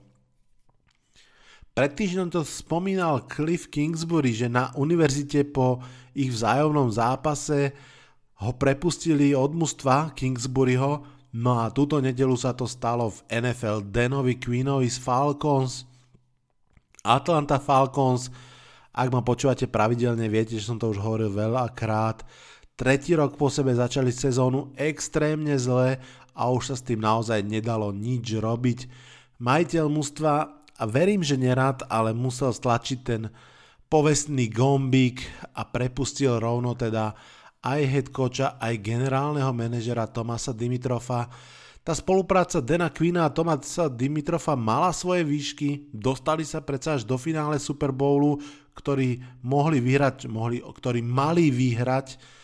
Pred 1.75 1.93
týždňom 1.99 2.31
to 2.31 2.47
spomínal 2.47 3.27
Cliff 3.27 3.67
Kingsbury, 3.67 4.31
že 4.35 4.47
na 4.47 4.71
univerzite 4.79 5.47
po 5.47 5.83
ich 6.15 6.31
vzájomnom 6.31 6.95
zápase 6.95 7.75
ho 8.39 8.55
prepustili 8.55 9.35
od 9.35 9.51
mužstva 9.55 10.15
Kingsburyho, 10.15 11.03
no 11.35 11.53
a 11.59 11.75
túto 11.75 11.99
nedelu 11.99 12.35
sa 12.39 12.55
to 12.55 12.71
stalo 12.71 13.11
v 13.11 13.19
NFL 13.31 13.91
Danovi 13.91 14.39
Queenovi 14.39 14.87
z 14.87 14.99
Falcons. 15.03 15.83
Atlanta 17.03 17.59
Falcons, 17.59 18.31
ak 18.95 19.11
ma 19.11 19.23
počúvate 19.23 19.71
pravidelne, 19.71 20.27
viete, 20.31 20.59
že 20.59 20.67
som 20.71 20.79
to 20.79 20.91
už 20.91 20.99
hovoril 21.03 21.31
veľakrát, 21.31 22.23
tretí 22.79 23.15
rok 23.15 23.35
po 23.35 23.51
sebe 23.51 23.75
začali 23.75 24.15
sezónu 24.15 24.71
extrémne 24.79 25.55
zle 25.59 25.99
a 26.39 26.47
už 26.55 26.71
sa 26.71 26.77
s 26.79 26.87
tým 26.87 27.03
naozaj 27.03 27.43
nedalo 27.43 27.91
nič 27.91 28.39
robiť. 28.39 28.87
Majiteľ 29.43 29.87
mužstva, 29.91 30.35
a 30.79 30.87
verím, 30.87 31.27
že 31.27 31.35
nerad, 31.35 31.83
ale 31.91 32.15
musel 32.15 32.55
stlačiť 32.55 32.99
ten 33.03 33.27
povestný 33.91 34.47
gombík 34.47 35.27
a 35.59 35.67
prepustil 35.67 36.39
rovno 36.39 36.79
teda 36.79 37.19
aj 37.67 37.81
head 37.83 38.09
aj 38.39 38.75
generálneho 38.79 39.51
manažera 39.51 40.07
Tomasa 40.07 40.55
Dimitrofa. 40.55 41.27
Tá 41.83 41.97
spolupráca 41.97 42.63
Dana 42.63 42.95
Quina 42.95 43.27
a 43.27 43.35
Tomasa 43.35 43.91
Dimitrofa 43.91 44.55
mala 44.55 44.95
svoje 44.95 45.27
výšky, 45.27 45.91
dostali 45.91 46.47
sa 46.47 46.63
predsa 46.63 46.95
až 46.95 47.03
do 47.03 47.19
finále 47.19 47.59
Super 47.59 47.91
Bowlu, 47.91 48.39
ktorí 48.79 49.19
mohli 49.43 49.83
vyhrať, 49.83 50.31
mohli, 50.31 50.63
ktorí 50.63 51.03
mali 51.03 51.51
vyhrať, 51.51 52.38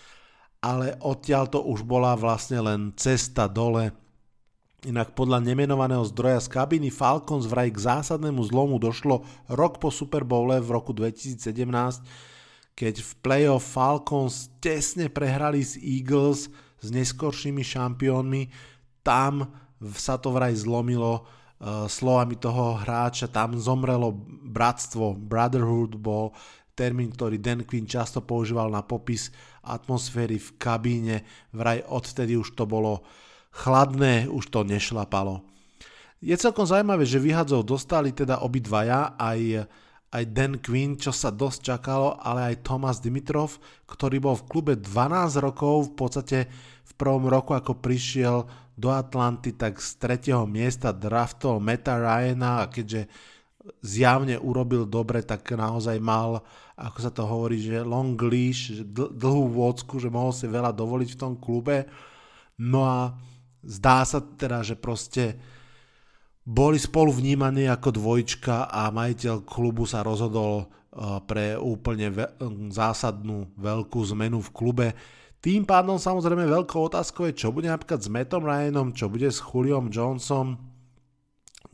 ale 0.65 0.97
odtiaľ 1.05 1.53
to 1.53 1.61
už 1.61 1.85
bola 1.85 2.17
vlastne 2.17 2.57
len 2.65 2.97
cesta 2.97 3.45
dole. 3.45 3.93
Inak 4.89 5.13
podľa 5.13 5.45
nemenovaného 5.45 6.01
zdroja 6.09 6.41
z 6.41 6.49
kabiny 6.49 6.89
Falcons 6.89 7.45
vraj 7.45 7.69
k 7.69 7.85
zásadnému 7.85 8.41
zlomu 8.49 8.81
došlo 8.81 9.29
rok 9.53 9.77
po 9.77 9.93
Super 9.93 10.25
Bowle 10.25 10.65
v 10.65 10.73
roku 10.73 10.97
2017, 10.97 11.37
keď 12.73 12.95
v 12.97 13.11
playoff 13.21 13.65
Falcons 13.69 14.49
tesne 14.61 15.13
prehrali 15.13 15.61
s 15.61 15.77
Eagles 15.77 16.49
s 16.81 16.89
neskoršími 16.89 17.61
šampiónmi, 17.61 18.49
tam 19.05 19.53
sa 19.97 20.17
to 20.17 20.33
vraj 20.33 20.57
zlomilo 20.57 21.25
uh, 21.25 21.85
slovami 21.85 22.41
toho 22.41 22.81
hráča, 22.81 23.29
tam 23.29 23.57
zomrelo 23.61 24.17
bratstvo, 24.49 25.13
brotherhood 25.13 26.01
bol 26.01 26.33
termín, 26.75 27.15
ktorý 27.15 27.39
Dan 27.39 27.63
Quinn 27.63 27.87
často 27.89 28.21
používal 28.21 28.69
na 28.69 28.83
popis 28.83 29.31
atmosféry 29.63 30.37
v 30.43 30.51
kabíne, 30.59 31.17
vraj 31.55 31.81
odtedy 31.87 32.37
už 32.37 32.53
to 32.59 32.67
bolo 32.67 33.07
chladné, 33.55 34.27
už 34.27 34.51
to 34.51 34.67
nešlapalo. 34.67 35.41
Je 36.19 36.35
celkom 36.35 36.67
zaujímavé, 36.67 37.07
že 37.07 37.23
vyhadzov 37.23 37.65
dostali 37.65 38.11
teda 38.11 38.43
obidvaja, 38.43 39.15
aj 39.17 39.71
aj 40.15 40.31
Dan 40.31 40.63
Quinn, 40.63 40.95
čo 40.95 41.11
sa 41.11 41.35
dosť 41.35 41.75
čakalo, 41.75 42.15
ale 42.23 42.55
aj 42.55 42.63
Thomas 42.63 43.03
Dimitrov, 43.03 43.59
ktorý 43.91 44.23
bol 44.23 44.39
v 44.39 44.47
klube 44.47 44.75
12 44.79 45.43
rokov, 45.43 45.91
v 45.91 45.93
podstate 45.99 46.39
v 46.87 46.93
prvom 46.95 47.27
roku, 47.27 47.51
ako 47.59 47.83
prišiel 47.83 48.47
do 48.79 48.95
Atlanty, 48.95 49.59
tak 49.59 49.83
z 49.83 49.99
tretieho 49.99 50.47
miesta 50.47 50.95
draftol 50.95 51.59
Meta 51.59 51.99
Ryana 51.99 52.63
a 52.63 52.71
keďže 52.71 53.11
zjavne 53.81 54.37
urobil 54.37 54.85
dobre, 54.85 55.25
tak 55.25 55.49
naozaj 55.57 55.97
mal, 56.01 56.45
ako 56.77 56.99
sa 57.01 57.11
to 57.13 57.25
hovorí, 57.25 57.57
že 57.61 57.81
long 57.81 58.17
leash, 58.17 58.85
dl- 58.85 59.13
dlhú 59.13 59.49
vôcku, 59.57 59.97
že 59.97 60.13
mohol 60.13 60.37
si 60.37 60.45
veľa 60.45 60.73
dovoliť 60.73 61.09
v 61.17 61.21
tom 61.21 61.33
klube. 61.41 61.89
No 62.61 62.85
a 62.85 63.17
zdá 63.65 64.05
sa 64.05 64.21
teda, 64.21 64.61
že 64.61 64.77
proste 64.77 65.41
boli 66.45 66.77
spolu 66.77 67.09
vnímaní 67.09 67.65
ako 67.73 67.89
dvojčka 67.97 68.69
a 68.69 68.93
majiteľ 68.93 69.49
klubu 69.49 69.89
sa 69.89 70.05
rozhodol 70.05 70.69
uh, 70.69 71.25
pre 71.25 71.57
úplne 71.57 72.13
zásadnú 72.69 73.49
veľkú 73.57 74.01
zmenu 74.13 74.45
v 74.45 74.53
klube. 74.53 74.87
Tým 75.41 75.65
pádom 75.65 75.97
samozrejme 75.97 76.45
veľkou 76.45 76.93
otázkou 76.93 77.33
je, 77.33 77.37
čo 77.37 77.49
bude 77.49 77.69
napríklad 77.69 78.01
s 78.01 78.13
Mattom 78.13 78.45
Ryanom, 78.45 78.93
čo 78.93 79.09
bude 79.09 79.29
s 79.29 79.41
Juliom 79.41 79.89
Johnson, 79.89 80.74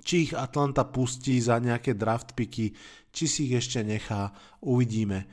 či 0.01 0.29
ich 0.29 0.33
Atlanta 0.33 0.85
pustí 0.89 1.39
za 1.41 1.61
nejaké 1.61 1.95
draft 1.95 2.33
picky, 2.33 2.73
či 3.13 3.25
si 3.29 3.41
ich 3.51 3.61
ešte 3.61 3.85
nechá, 3.85 4.33
uvidíme. 4.65 5.29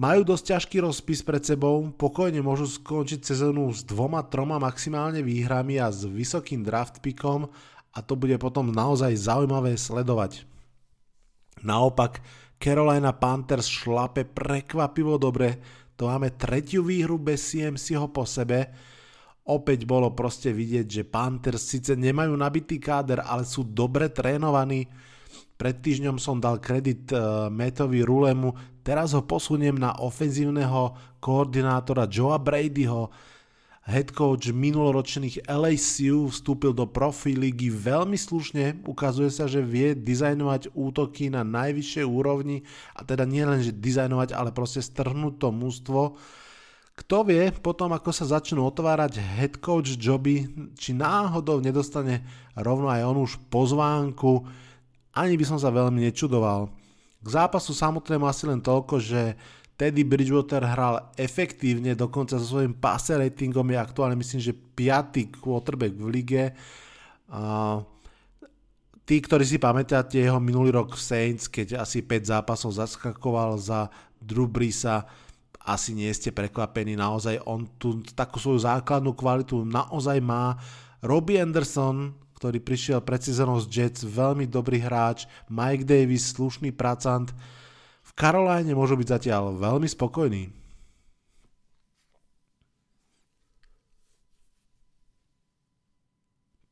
Majú 0.00 0.32
dosť 0.32 0.44
ťažký 0.56 0.76
rozpis 0.80 1.20
pred 1.20 1.44
sebou, 1.44 1.84
pokojne 1.92 2.40
môžu 2.40 2.64
skončiť 2.64 3.20
sezónu 3.20 3.68
s 3.68 3.84
dvoma, 3.84 4.24
troma 4.24 4.56
maximálne 4.56 5.20
výhrami 5.20 5.76
a 5.76 5.92
s 5.92 6.08
vysokým 6.08 6.64
draft 6.64 7.04
pickom 7.04 7.52
a 7.92 7.98
to 8.00 8.16
bude 8.16 8.40
potom 8.40 8.72
naozaj 8.72 9.12
zaujímavé 9.12 9.76
sledovať. 9.76 10.48
Naopak, 11.60 12.24
Carolina 12.56 13.12
Panthers 13.12 13.68
šlape 13.68 14.24
prekvapivo 14.24 15.20
dobre, 15.20 15.60
to 16.00 16.08
máme 16.08 16.32
tretiu 16.32 16.80
výhru 16.80 17.20
bez 17.20 17.52
CMC 17.52 18.00
ho 18.00 18.08
po 18.08 18.24
sebe, 18.24 18.72
opäť 19.50 19.82
bolo 19.82 20.14
proste 20.14 20.54
vidieť, 20.54 20.86
že 20.86 21.02
Panthers 21.02 21.66
síce 21.66 21.98
nemajú 21.98 22.38
nabitý 22.38 22.78
káder, 22.78 23.26
ale 23.26 23.42
sú 23.42 23.66
dobre 23.66 24.06
trénovaní. 24.06 24.86
Pred 25.58 25.76
týždňom 25.82 26.16
som 26.16 26.40
dal 26.40 26.62
kredit 26.62 27.10
uh, 27.12 27.52
Metovi 27.52 28.00
Rulemu, 28.00 28.56
teraz 28.80 29.12
ho 29.12 29.20
posuniem 29.26 29.76
na 29.76 29.92
ofenzívneho 30.00 30.96
koordinátora 31.20 32.08
Joea 32.08 32.40
Bradyho, 32.40 33.12
head 33.90 34.14
coach 34.14 34.48
minuloročných 34.54 35.50
LACU 35.50 36.30
vstúpil 36.30 36.70
do 36.72 36.86
profi 36.86 37.34
ligy. 37.34 37.68
Veľmi 37.68 38.14
slušne, 38.14 38.86
ukazuje 38.86 39.28
sa, 39.34 39.50
že 39.50 39.60
vie 39.60 39.98
dizajnovať 39.98 40.72
útoky 40.72 41.28
na 41.28 41.42
najvyššej 41.42 42.06
úrovni. 42.06 42.62
A 42.94 43.02
teda 43.02 43.26
nie 43.26 43.42
len, 43.42 43.60
že 43.60 43.74
dizajnovať, 43.74 44.36
ale 44.36 44.54
proste 44.54 44.80
strhnúť 44.80 45.42
to 45.42 45.48
mústvo. 45.50 46.14
Kto 47.00 47.24
vie, 47.24 47.48
potom 47.48 47.96
ako 47.96 48.12
sa 48.12 48.28
začnú 48.28 48.60
otvárať 48.68 49.16
head 49.18 49.56
coach 49.56 49.96
joby, 49.96 50.44
či 50.76 50.92
náhodou 50.92 51.58
nedostane 51.58 52.20
rovno 52.52 52.92
aj 52.92 53.02
on 53.08 53.24
už 53.24 53.40
pozvánku, 53.48 54.44
ani 55.16 55.34
by 55.40 55.44
som 55.48 55.56
sa 55.56 55.72
veľmi 55.72 56.04
nečudoval. 56.06 56.68
K 57.24 57.26
zápasu 57.26 57.72
samotnému 57.72 58.28
asi 58.28 58.44
len 58.46 58.60
toľko, 58.60 59.00
že 59.00 59.34
Teddy 59.80 60.04
Bridgewater 60.04 60.60
hral 60.60 61.08
efektívne, 61.16 61.96
dokonca 61.96 62.36
so 62.36 62.44
svojím 62.44 62.76
passer 62.76 63.16
ratingom 63.16 63.64
je 63.64 63.78
aktuálne 63.80 64.16
myslím, 64.20 64.40
že 64.44 64.52
5. 64.52 65.40
quarterback 65.40 65.96
v 65.96 66.08
lige. 66.12 66.44
Tí, 69.08 69.16
ktorí 69.24 69.44
si 69.48 69.56
pamätáte 69.56 70.20
jeho 70.20 70.36
minulý 70.36 70.76
rok 70.76 70.92
v 70.94 71.00
Saints, 71.00 71.48
keď 71.48 71.80
asi 71.80 72.04
5 72.04 72.28
zápasov 72.28 72.76
zaskakoval 72.76 73.56
za 73.56 73.88
Drew 74.20 74.44
Breesa, 74.44 75.08
asi 75.60 75.92
nie 75.92 76.08
ste 76.16 76.32
prekvapení, 76.32 76.96
naozaj 76.96 77.44
on 77.44 77.68
tú 77.76 78.00
takú 78.16 78.40
svoju 78.40 78.64
základnú 78.64 79.12
kvalitu 79.12 79.60
naozaj 79.62 80.18
má. 80.24 80.56
Robbie 81.04 81.40
Anderson, 81.40 82.16
ktorý 82.40 82.64
prišiel 82.64 83.04
pred 83.04 83.20
sezónou 83.20 83.60
z 83.60 83.68
Jets, 83.68 84.00
veľmi 84.08 84.48
dobrý 84.48 84.80
hráč, 84.80 85.28
Mike 85.52 85.84
Davis, 85.84 86.32
slušný 86.32 86.72
pracant, 86.72 87.28
v 88.00 88.10
Caroline 88.16 88.72
môžu 88.72 88.96
byť 88.96 89.08
zatiaľ 89.20 89.54
veľmi 89.60 89.86
spokojní. 89.86 90.50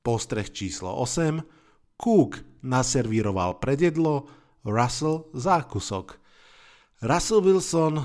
Postreh 0.01 0.49
číslo 0.49 0.97
8. 1.05 1.45
Cook 2.01 2.41
naservíroval 2.65 3.61
predjedlo, 3.61 4.25
Russell 4.65 5.29
zákusok. 5.37 6.17
Russell 7.05 7.45
Wilson 7.45 8.01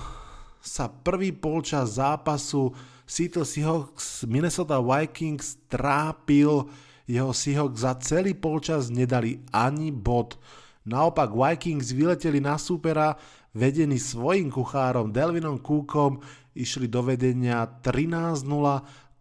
sa 0.64 0.88
prvý 0.88 1.36
polčas 1.36 2.00
zápasu 2.00 2.72
Seattle 3.04 3.44
Seahawks 3.44 4.24
Minnesota 4.24 4.80
Vikings 4.80 5.68
trápil, 5.68 6.72
jeho 7.04 7.36
Seahawks 7.36 7.84
za 7.84 8.00
celý 8.00 8.32
polčas 8.32 8.88
nedali 8.88 9.44
ani 9.52 9.92
bod. 9.92 10.40
Naopak 10.88 11.36
Vikings 11.36 11.92
vyleteli 11.92 12.40
na 12.40 12.56
supera, 12.56 13.20
vedení 13.52 14.00
svojim 14.00 14.48
kuchárom 14.48 15.12
Delvinom 15.12 15.60
Cookom, 15.60 16.24
išli 16.56 16.88
do 16.88 17.04
vedenia 17.04 17.68
13-0, 17.68 18.48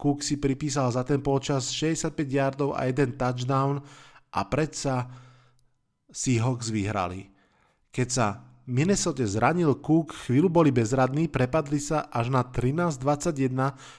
Cook 0.03 0.19
si 0.27 0.35
pripísal 0.35 0.91
za 0.91 1.07
ten 1.07 1.23
polčas 1.23 1.71
65 1.71 2.27
yardov 2.27 2.75
a 2.75 2.91
jeden 2.91 3.15
touchdown 3.15 3.79
a 4.35 4.41
predsa 4.51 5.07
Seahawks 6.11 6.75
vyhrali. 6.75 7.31
Keď 7.95 8.09
sa 8.11 8.52
Minnesota 8.63 9.27
zranil 9.27 9.75
Cook, 9.83 10.15
chvíľu 10.15 10.47
boli 10.47 10.71
bezradní, 10.71 11.27
prepadli 11.27 11.83
sa 11.83 12.07
až 12.07 12.31
na 12.31 12.47
13-21 12.47 13.51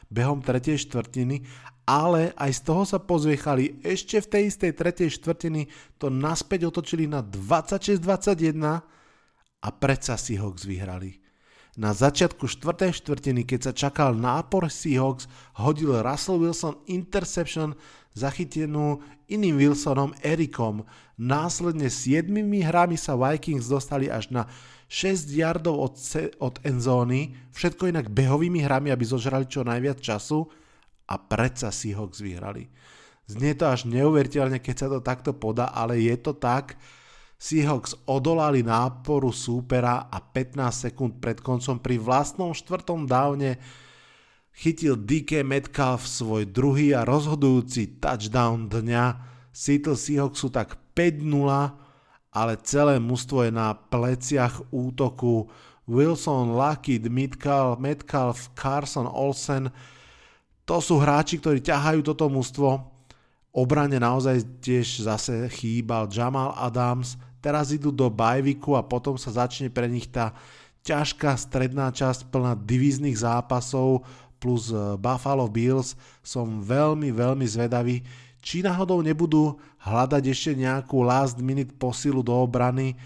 behom 0.08 0.39
tretej 0.39 0.88
štvrtiny, 0.88 1.43
ale 1.84 2.32
aj 2.39 2.52
z 2.56 2.62
toho 2.63 2.84
sa 2.88 2.99
pozviechali. 3.04 3.84
Ešte 3.84 4.23
v 4.23 4.28
tej 4.32 4.43
istej 4.47 4.71
tretej 4.71 5.10
štvrtiny 5.19 5.67
to 5.99 6.08
naspäť 6.08 6.71
otočili 6.71 7.12
na 7.12 7.19
26-21 7.19 8.56
a 9.63 9.69
predsa 9.76 10.15
Seahawks 10.15 10.63
vyhrali. 10.63 11.19
Na 11.73 11.89
začiatku 11.89 12.45
4. 12.45 12.93
štvrtiny, 12.93 13.49
keď 13.49 13.60
sa 13.67 13.73
čakal 13.73 14.13
nápor 14.15 14.69
Seahawks, 14.69 15.26
hodil 15.60 15.91
Russell 15.99 16.39
Wilson 16.39 16.80
interception 16.88 17.73
zachytenú 18.13 19.02
iným 19.30 19.58
Wilsonom 19.58 20.13
Erikom. 20.21 20.86
Následne 21.17 21.89
7 21.89 22.30
hrami 22.65 22.97
sa 22.97 23.17
Vikings 23.17 23.69
dostali 23.69 24.10
až 24.10 24.30
na 24.34 24.49
6 24.89 25.34
yardov 25.34 25.76
od, 25.82 25.93
od 26.38 26.56
endzóny, 26.62 27.34
všetko 27.49 27.89
inak 27.89 28.13
behovými 28.13 28.62
hrami, 28.62 28.93
aby 28.93 29.02
zožrali 29.02 29.49
čo 29.49 29.65
najviac 29.65 29.97
času 29.97 30.45
a 31.10 31.17
predsa 31.17 31.73
Seahawks 31.73 32.21
vyhrali. 32.21 32.69
Znie 33.26 33.58
to 33.58 33.65
až 33.65 33.89
neuveriteľne, 33.89 34.62
keď 34.62 34.76
sa 34.78 34.88
to 34.91 34.99
takto 35.02 35.32
podá, 35.34 35.71
ale 35.73 35.97
je 35.97 36.13
to 36.19 36.38
tak. 36.38 36.78
Seahawks 37.41 37.97
odolali 38.06 38.62
náporu 38.62 39.34
súpera 39.34 40.08
a 40.08 40.21
15 40.21 40.62
sekúnd 40.88 41.17
pred 41.17 41.41
koncom 41.41 41.82
pri 41.82 41.97
vlastnom 41.99 42.54
štvrtom 42.54 43.10
dávne 43.10 43.60
chytil 44.53 44.95
DK 44.95 45.41
Metcalf 45.41 46.05
svoj 46.05 46.47
druhý 46.47 46.93
a 46.93 47.03
rozhodujúci 47.03 47.99
touchdown 47.99 48.69
dňa. 48.69 49.05
Seattle 49.53 49.97
Seahawks 49.97 50.41
sú 50.41 50.49
tak 50.53 50.77
5-0, 50.97 51.25
ale 52.33 52.53
celé 52.65 52.97
mužstvo 52.97 53.45
je 53.45 53.51
na 53.53 53.73
pleciach 53.73 54.61
útoku. 54.73 55.49
Wilson, 55.83 56.55
Lucky, 56.55 56.97
Metcalf, 57.11 57.75
Metcalf, 57.77 58.55
Carson, 58.55 59.05
Olsen, 59.09 59.67
to 60.63 60.79
sú 60.79 60.95
hráči, 60.95 61.43
ktorí 61.43 61.59
ťahajú 61.59 61.99
toto 62.07 62.31
mužstvo. 62.31 62.69
Obrane 63.51 63.99
naozaj 63.99 64.63
tiež 64.63 65.03
zase 65.03 65.51
chýbal 65.51 66.07
Jamal 66.07 66.55
Adams, 66.55 67.19
Teraz 67.43 67.75
idú 67.75 67.91
do 67.91 68.07
bajviku 68.07 68.79
a 68.79 68.87
potom 68.87 69.19
sa 69.19 69.27
začne 69.27 69.67
pre 69.67 69.91
nich 69.91 70.07
tá 70.07 70.31
ťažká 70.87 71.35
stredná 71.35 71.91
časť 71.91 72.31
plná 72.31 72.55
divíznych 72.55 73.19
zápasov 73.19 74.07
plus 74.43 74.75
e, 74.75 74.99
Buffalo 74.99 75.47
Bills. 75.47 75.95
Som 76.19 76.60
veľmi, 76.60 77.15
veľmi 77.15 77.47
zvedavý, 77.47 78.03
či 78.43 78.60
náhodou 78.60 78.99
nebudú 78.99 79.56
hľadať 79.79 80.23
ešte 80.27 80.51
nejakú 80.60 80.99
last 80.99 81.39
minute 81.39 81.71
posilu 81.79 82.19
do 82.19 82.36
obrany. 82.36 82.99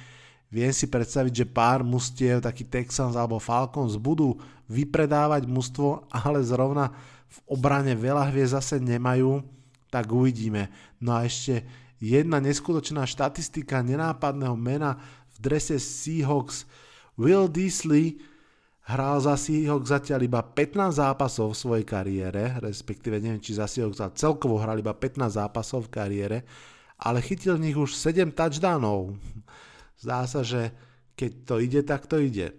Viem 0.50 0.74
si 0.74 0.90
predstaviť, 0.90 1.46
že 1.46 1.46
pár 1.46 1.86
mustiev, 1.86 2.42
taký 2.42 2.66
Texans 2.66 3.14
alebo 3.14 3.38
Falcons 3.38 4.02
budú 4.02 4.42
vypredávať 4.66 5.46
mužstvo, 5.46 6.10
ale 6.10 6.42
zrovna 6.42 6.90
v 7.30 7.38
obrane 7.54 7.94
veľa 7.94 8.34
hviezd 8.34 8.58
zase 8.58 8.82
nemajú, 8.82 9.46
tak 9.94 10.10
uvidíme. 10.10 10.74
No 10.98 11.14
a 11.14 11.28
ešte 11.28 11.62
jedna 12.02 12.42
neskutočná 12.42 13.06
štatistika 13.06 13.86
nenápadného 13.86 14.58
mena 14.58 14.98
v 15.36 15.38
drese 15.38 15.78
Seahawks. 15.78 16.66
Will 17.20 17.46
Disley 17.46 18.22
hral 18.88 19.20
za 19.20 19.36
Seahawks 19.36 19.92
zatiaľ 19.92 20.24
iba 20.24 20.40
15 20.40 21.04
zápasov 21.04 21.52
v 21.52 21.60
svojej 21.60 21.86
kariére, 21.86 22.56
respektíve 22.64 23.20
neviem, 23.20 23.44
či 23.44 23.60
za 23.60 23.68
Seahawks 23.68 24.00
celkovo 24.16 24.56
hral 24.64 24.80
iba 24.80 24.96
15 24.96 25.28
zápasov 25.28 25.92
v 25.92 25.94
kariére, 25.94 26.38
ale 26.96 27.20
chytil 27.20 27.60
v 27.60 27.68
nich 27.68 27.78
už 27.78 27.92
7 27.92 28.32
touchdownov. 28.32 29.20
Zdá 30.00 30.24
sa, 30.24 30.40
že 30.42 30.72
keď 31.20 31.32
to 31.44 31.56
ide, 31.60 31.82
tak 31.84 32.08
to 32.08 32.22
ide. 32.22 32.56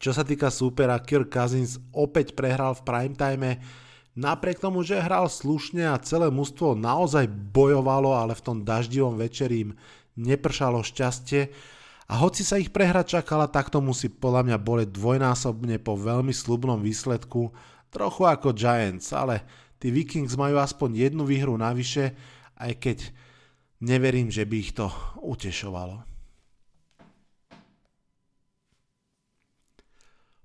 Čo 0.00 0.12
sa 0.12 0.24
týka 0.24 0.52
súpera, 0.52 1.00
Kirk 1.00 1.32
Cousins 1.32 1.80
opäť 1.96 2.36
prehral 2.36 2.76
v 2.76 2.84
primetime, 2.84 3.50
Napriek 4.20 4.58
tomu, 4.58 4.82
že 4.82 4.98
hral 4.98 5.30
slušne 5.30 5.86
a 5.86 6.02
celé 6.02 6.34
mužstvo 6.34 6.74
naozaj 6.74 7.30
bojovalo, 7.30 8.18
ale 8.18 8.34
v 8.34 8.42
tom 8.42 8.58
daždivom 8.66 9.14
večeri 9.14 9.70
im 9.70 9.78
nepršalo 10.18 10.82
šťastie 10.82 11.48
a 12.10 12.18
hoci 12.18 12.42
sa 12.42 12.58
ich 12.58 12.74
prehra 12.74 13.06
čakala, 13.06 13.46
tak 13.46 13.70
to 13.70 13.78
musí 13.78 14.10
podľa 14.10 14.50
mňa 14.50 14.58
boleť 14.58 14.88
dvojnásobne 14.90 15.78
po 15.78 15.94
veľmi 15.94 16.34
slubnom 16.34 16.82
výsledku, 16.82 17.54
trochu 17.94 18.26
ako 18.26 18.50
Giants, 18.50 19.14
ale 19.14 19.46
tí 19.78 19.94
Vikings 19.94 20.34
majú 20.34 20.58
aspoň 20.58 21.06
jednu 21.06 21.22
výhru 21.22 21.54
navyše, 21.54 22.18
aj 22.58 22.72
keď 22.82 22.98
neverím, 23.86 24.26
že 24.26 24.42
by 24.42 24.56
ich 24.58 24.74
to 24.74 24.90
utešovalo. 25.22 26.02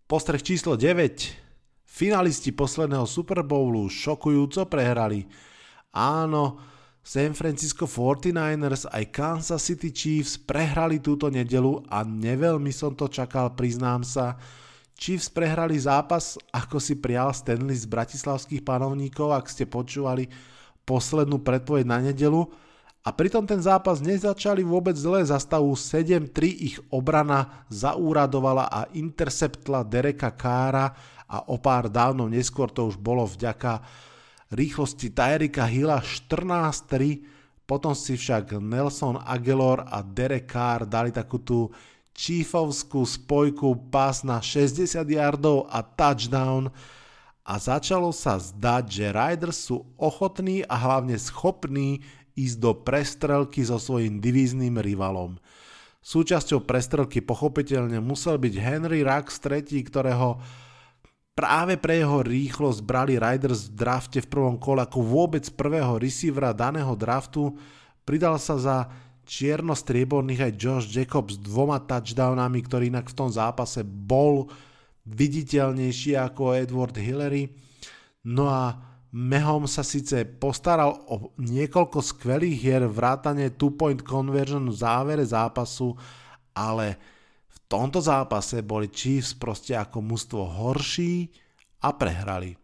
Postreh 0.06 0.46
číslo 0.46 0.78
9. 0.78 1.82
Finalisti 1.82 2.54
posledného 2.54 3.10
Super 3.10 3.42
Bowlu 3.42 3.90
šokujúco 3.90 4.70
prehrali. 4.70 5.26
Áno, 5.98 6.62
San 7.06 7.38
Francisco 7.38 7.86
49ers 7.86 8.90
aj 8.90 9.14
Kansas 9.14 9.62
City 9.62 9.94
Chiefs 9.94 10.42
prehrali 10.42 10.98
túto 10.98 11.30
nedelu 11.30 11.86
a 11.86 12.02
neveľmi 12.02 12.74
som 12.74 12.98
to 12.98 13.06
čakal, 13.06 13.54
priznám 13.54 14.02
sa. 14.02 14.42
Chiefs 14.98 15.30
prehrali 15.30 15.78
zápas, 15.78 16.34
ako 16.50 16.82
si 16.82 16.98
prial 16.98 17.30
Stanley 17.30 17.78
z 17.78 17.86
bratislavských 17.86 18.66
panovníkov, 18.66 19.38
ak 19.38 19.46
ste 19.54 19.70
počúvali 19.70 20.34
poslednú 20.82 21.46
predpoveď 21.46 21.86
na 21.86 22.02
nedelu. 22.02 22.42
A 23.06 23.14
pritom 23.14 23.46
ten 23.46 23.62
zápas 23.62 24.02
nezačali 24.02 24.66
vôbec 24.66 24.98
zle, 24.98 25.22
za 25.22 25.38
stavu 25.38 25.78
7-3 25.78 26.26
ich 26.58 26.82
obrana 26.90 27.70
zaúradovala 27.70 28.66
a 28.66 28.90
interceptla 28.98 29.86
Dereka 29.86 30.34
Kára, 30.34 30.90
a 31.26 31.54
o 31.54 31.58
pár 31.62 31.86
dávno 31.90 32.26
neskôr 32.30 32.70
to 32.70 32.90
už 32.90 32.98
bolo 32.98 33.26
vďaka 33.26 33.82
rýchlosti 34.52 35.10
Tyrika 35.14 35.66
Hilla 35.66 36.02
14-3, 36.02 37.66
potom 37.66 37.98
si 37.98 38.14
však 38.14 38.62
Nelson 38.62 39.18
Aguilar 39.18 39.90
a 39.90 40.06
Derek 40.06 40.46
Carr 40.50 40.86
dali 40.86 41.10
takú 41.10 41.42
tú 41.42 41.74
chiefovskú 42.16 43.04
spojku 43.04 43.92
pás 43.92 44.24
na 44.24 44.40
60 44.40 44.88
yardov 45.04 45.68
a 45.68 45.84
touchdown 45.84 46.72
a 47.46 47.54
začalo 47.60 48.10
sa 48.16 48.40
zdať, 48.42 48.84
že 48.88 49.06
Riders 49.14 49.70
sú 49.70 49.86
ochotní 50.00 50.66
a 50.66 50.80
hlavne 50.80 51.20
schopní 51.20 52.02
ísť 52.34 52.58
do 52.58 52.72
prestrelky 52.74 53.62
so 53.62 53.78
svojím 53.78 54.24
divízným 54.24 54.80
rivalom. 54.80 55.38
Súčasťou 56.06 56.64
prestrelky 56.64 57.22
pochopiteľne 57.22 57.98
musel 57.98 58.38
byť 58.38 58.54
Henry 58.62 59.02
Rux 59.02 59.42
III, 59.42 59.82
ktorého 59.90 60.38
Práve 61.36 61.76
pre 61.76 62.00
jeho 62.00 62.24
rýchlosť 62.24 62.80
brali 62.80 63.20
Riders 63.20 63.68
v 63.68 63.76
drafte 63.76 64.24
v 64.24 64.32
prvom 64.32 64.56
kole 64.56 64.80
ako 64.80 65.04
vôbec 65.04 65.44
prvého 65.52 66.00
receivera 66.00 66.56
daného 66.56 66.96
draftu. 66.96 67.52
Pridal 68.08 68.40
sa 68.40 68.56
za 68.56 68.78
čierno-strieborných 69.28 70.48
aj 70.48 70.54
Josh 70.56 70.88
Jacobs 70.88 71.36
dvoma 71.36 71.84
touchdownami, 71.84 72.64
ktorý 72.64 72.88
inak 72.88 73.12
v 73.12 73.18
tom 73.20 73.28
zápase 73.28 73.84
bol 73.84 74.48
viditeľnejší 75.04 76.16
ako 76.16 76.56
Edward 76.56 76.96
Hillary. 76.96 77.52
No 78.24 78.48
a 78.48 78.80
Mehom 79.12 79.68
sa 79.68 79.84
síce 79.84 80.24
postaral 80.24 81.04
o 81.08 81.36
niekoľko 81.36 82.00
skvelých 82.00 82.56
hier 82.64 82.84
vrátane 82.88 83.52
two-point 83.56 84.04
conversion 84.08 84.72
v 84.72 84.76
závere 84.76 85.24
zápasu, 85.28 85.96
ale 86.56 86.96
tomto 87.76 88.00
zápase 88.00 88.64
boli 88.64 88.88
Chiefs 88.88 89.36
proste 89.36 89.76
ako 89.76 90.00
mužstvo 90.00 90.48
horší 90.48 91.28
a 91.84 91.92
prehrali. 91.92 92.56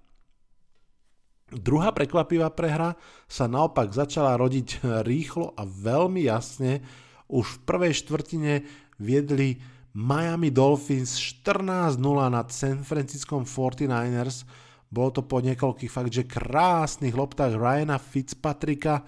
Druhá 1.52 1.92
prekvapivá 1.92 2.48
prehra 2.56 2.96
sa 3.28 3.44
naopak 3.44 3.92
začala 3.92 4.40
rodiť 4.40 4.80
rýchlo 5.12 5.52
a 5.60 5.68
veľmi 5.68 6.24
jasne. 6.24 6.80
Už 7.28 7.60
v 7.60 7.64
prvej 7.68 7.94
štvrtine 8.00 8.64
viedli 9.04 9.60
Miami 9.92 10.56
Dolphins 10.56 11.20
14-0 11.20 12.00
nad 12.32 12.48
San 12.56 12.88
Francisco 12.88 13.36
49ers. 13.44 14.48
Bolo 14.88 15.12
to 15.12 15.22
po 15.28 15.44
niekoľkých 15.44 15.92
fakt, 15.92 16.12
že 16.16 16.24
krásnych 16.24 17.16
loptách 17.16 17.60
Ryana 17.60 18.00
Fitzpatricka, 18.00 19.04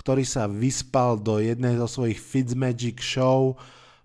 ktorý 0.00 0.24
sa 0.24 0.48
vyspal 0.48 1.20
do 1.20 1.36
jednej 1.36 1.76
zo 1.76 1.88
svojich 1.88 2.16
Fitzmagic 2.16 3.04
show 3.04 3.56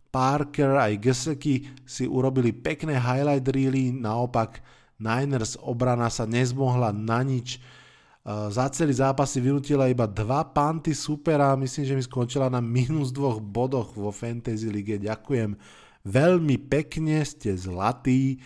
Parker 0.10 0.78
aj 0.82 0.98
Gesecki 0.98 1.70
si 1.86 2.10
urobili 2.10 2.50
pekné 2.50 2.98
highlight 2.98 3.46
reely, 3.46 3.94
naopak 3.94 4.62
Niners 5.00 5.56
obrana 5.62 6.12
sa 6.12 6.28
nezmohla 6.28 6.92
na 6.92 7.24
nič. 7.24 7.56
E, 7.56 7.60
za 8.52 8.68
celý 8.74 8.98
zápas 8.98 9.32
si 9.32 9.40
vynutila 9.40 9.88
iba 9.88 10.10
dva 10.10 10.44
panty 10.44 10.92
supera, 10.92 11.56
myslím, 11.56 11.84
že 11.86 11.96
mi 11.96 12.04
skončila 12.04 12.52
na 12.52 12.60
minus 12.60 13.14
dvoch 13.16 13.40
bodoch 13.40 13.96
vo 13.96 14.12
Fantasy 14.12 14.68
League. 14.68 15.00
Ďakujem 15.00 15.56
veľmi 16.04 16.58
pekne, 16.68 17.24
ste 17.24 17.56
zlatí. 17.56 18.42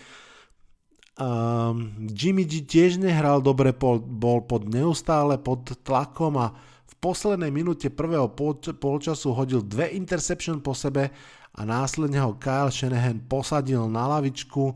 Um, 1.13 2.09
Jimmy 2.09 2.41
G 2.41 2.65
tiež 2.65 2.97
nehral 2.97 3.37
dobre, 3.37 3.69
bol 3.77 4.41
pod 4.49 4.65
neustále 4.65 5.37
pod 5.37 5.69
tlakom 5.85 6.41
a 6.41 6.57
v 6.89 6.93
poslednej 6.97 7.53
minúte 7.53 7.93
prvého 7.93 8.33
polčasu 8.77 9.29
hodil 9.37 9.61
dve 9.61 9.93
interception 9.93 10.57
po 10.57 10.73
sebe 10.73 11.13
a 11.53 11.61
následne 11.65 12.17
ho 12.17 12.33
Kyle 12.41 12.73
Shanahan 12.73 13.21
posadil 13.29 13.85
na 13.85 14.09
lavičku. 14.17 14.73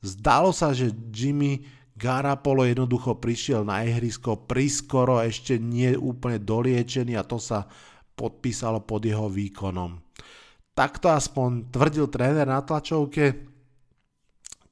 Zdalo 0.00 0.48
sa, 0.50 0.72
že 0.72 0.92
Jimmy 1.12 1.60
Garapolo 1.96 2.64
jednoducho 2.64 3.16
prišiel 3.16 3.64
na 3.64 3.80
ihrisko 3.84 4.44
priskoro, 4.44 5.20
ešte 5.20 5.56
nie 5.56 5.96
úplne 5.96 6.40
doliečený 6.40 7.16
a 7.16 7.24
to 7.24 7.40
sa 7.40 7.64
podpísalo 8.16 8.84
pod 8.84 9.04
jeho 9.04 9.28
výkonom. 9.28 9.96
Takto 10.76 11.08
aspoň 11.08 11.72
tvrdil 11.72 12.12
tréner 12.12 12.44
na 12.44 12.60
tlačovke. 12.60 13.48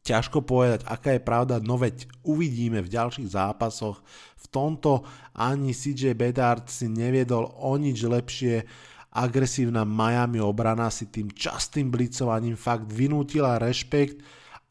Ťažko 0.04 0.44
povedať, 0.44 0.84
aká 0.84 1.16
je 1.16 1.24
pravda, 1.24 1.64
no 1.64 1.80
veď 1.80 2.04
uvidíme 2.28 2.84
v 2.84 2.92
ďalších 2.92 3.32
zápasoch. 3.32 4.04
V 4.36 4.46
tomto 4.52 5.08
ani 5.32 5.72
CJ 5.72 6.12
Bedard 6.12 6.68
si 6.68 6.92
neviedol 6.92 7.48
o 7.48 7.72
nič 7.80 8.04
lepšie 8.04 8.68
agresívna 9.14 9.86
Miami 9.86 10.42
obrana 10.42 10.90
si 10.90 11.06
tým 11.06 11.30
častým 11.30 11.88
blicovaním 11.88 12.58
fakt 12.58 12.90
vynútila 12.90 13.62
rešpekt 13.62 14.18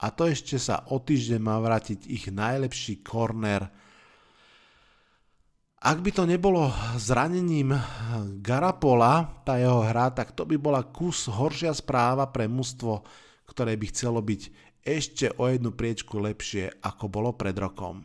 a 0.03 0.11
to 0.11 0.27
ešte 0.27 0.59
sa 0.59 0.83
o 0.91 0.99
týždeň 0.99 1.39
má 1.39 1.55
vrátiť 1.63 2.11
ich 2.11 2.27
najlepší 2.27 2.99
korner. 2.99 3.71
Ak 5.83 5.99
by 5.99 6.11
to 6.15 6.23
nebolo 6.27 6.71
zranením 6.95 7.75
Garapola, 8.39 9.43
tá 9.43 9.59
jeho 9.59 9.83
hra, 9.83 10.11
tak 10.11 10.31
to 10.35 10.47
by 10.47 10.55
bola 10.59 10.83
kus 10.83 11.27
horšia 11.27 11.75
správa 11.75 12.27
pre 12.31 12.47
mužstvo, 12.47 13.03
ktoré 13.47 13.75
by 13.75 13.85
chcelo 13.91 14.19
byť 14.23 14.41
ešte 14.83 15.31
o 15.39 15.47
jednu 15.47 15.71
priečku 15.75 16.19
lepšie, 16.19 16.83
ako 16.83 17.05
bolo 17.07 17.31
pred 17.35 17.55
rokom. 17.55 18.03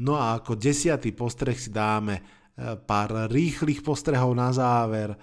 No 0.00 0.16
a 0.16 0.38
ako 0.38 0.56
desiatý 0.56 1.14
postreh 1.14 1.58
si 1.58 1.70
dáme 1.70 2.39
pár 2.84 3.32
rýchlych 3.32 3.80
postrehov 3.80 4.36
na 4.36 4.52
záver. 4.52 5.16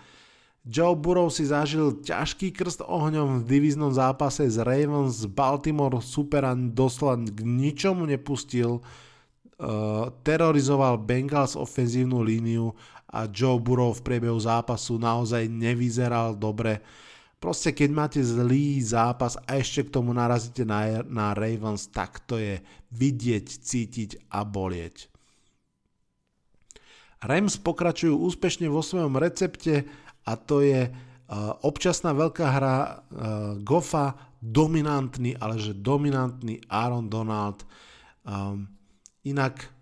Joe 0.68 1.00
Burrow 1.00 1.32
si 1.32 1.48
zažil 1.48 2.04
ťažký 2.04 2.52
krst 2.52 2.84
ohňom 2.84 3.40
v 3.40 3.48
divíznom 3.48 3.88
zápase 3.96 4.44
z 4.52 4.60
Ravens 4.68 5.24
Baltimore 5.32 6.04
supera 6.04 6.52
doslova 6.52 7.16
k 7.24 7.40
ničomu 7.40 8.04
nepustil. 8.04 8.84
Uh, 9.58 10.14
terorizoval 10.22 11.02
Bengals 11.02 11.58
ofenzívnu 11.58 12.22
líniu 12.22 12.76
a 13.10 13.26
Joe 13.32 13.58
Burrow 13.58 13.96
v 13.96 14.06
priebehu 14.06 14.38
zápasu 14.38 15.00
naozaj 15.00 15.48
nevyzeral 15.48 16.36
dobre. 16.36 16.84
Proste 17.40 17.72
keď 17.72 17.90
máte 17.94 18.20
zlý 18.22 18.82
zápas 18.84 19.40
a 19.48 19.56
ešte 19.56 19.88
k 19.88 19.94
tomu 19.94 20.12
narazíte 20.12 20.68
na, 20.68 21.02
na 21.06 21.32
Ravens, 21.32 21.88
tak 21.90 22.22
to 22.28 22.38
je 22.38 22.60
vidieť, 22.92 23.46
cítiť 23.46 24.30
a 24.30 24.44
bolieť. 24.44 25.10
Rams 27.22 27.58
pokračujú 27.58 28.14
úspešne 28.14 28.70
vo 28.70 28.86
svojom 28.86 29.18
recepte 29.18 29.90
a 30.22 30.32
to 30.38 30.62
je 30.62 30.86
uh, 30.86 30.94
občasná 31.66 32.14
veľká 32.14 32.46
hra 32.46 32.76
uh, 32.78 32.94
Goffa, 33.66 34.14
dominantný, 34.38 35.34
ale 35.42 35.58
že 35.58 35.74
dominantný 35.74 36.62
Aaron 36.70 37.10
Donald. 37.10 37.66
Um, 38.22 38.70
inak 39.26 39.74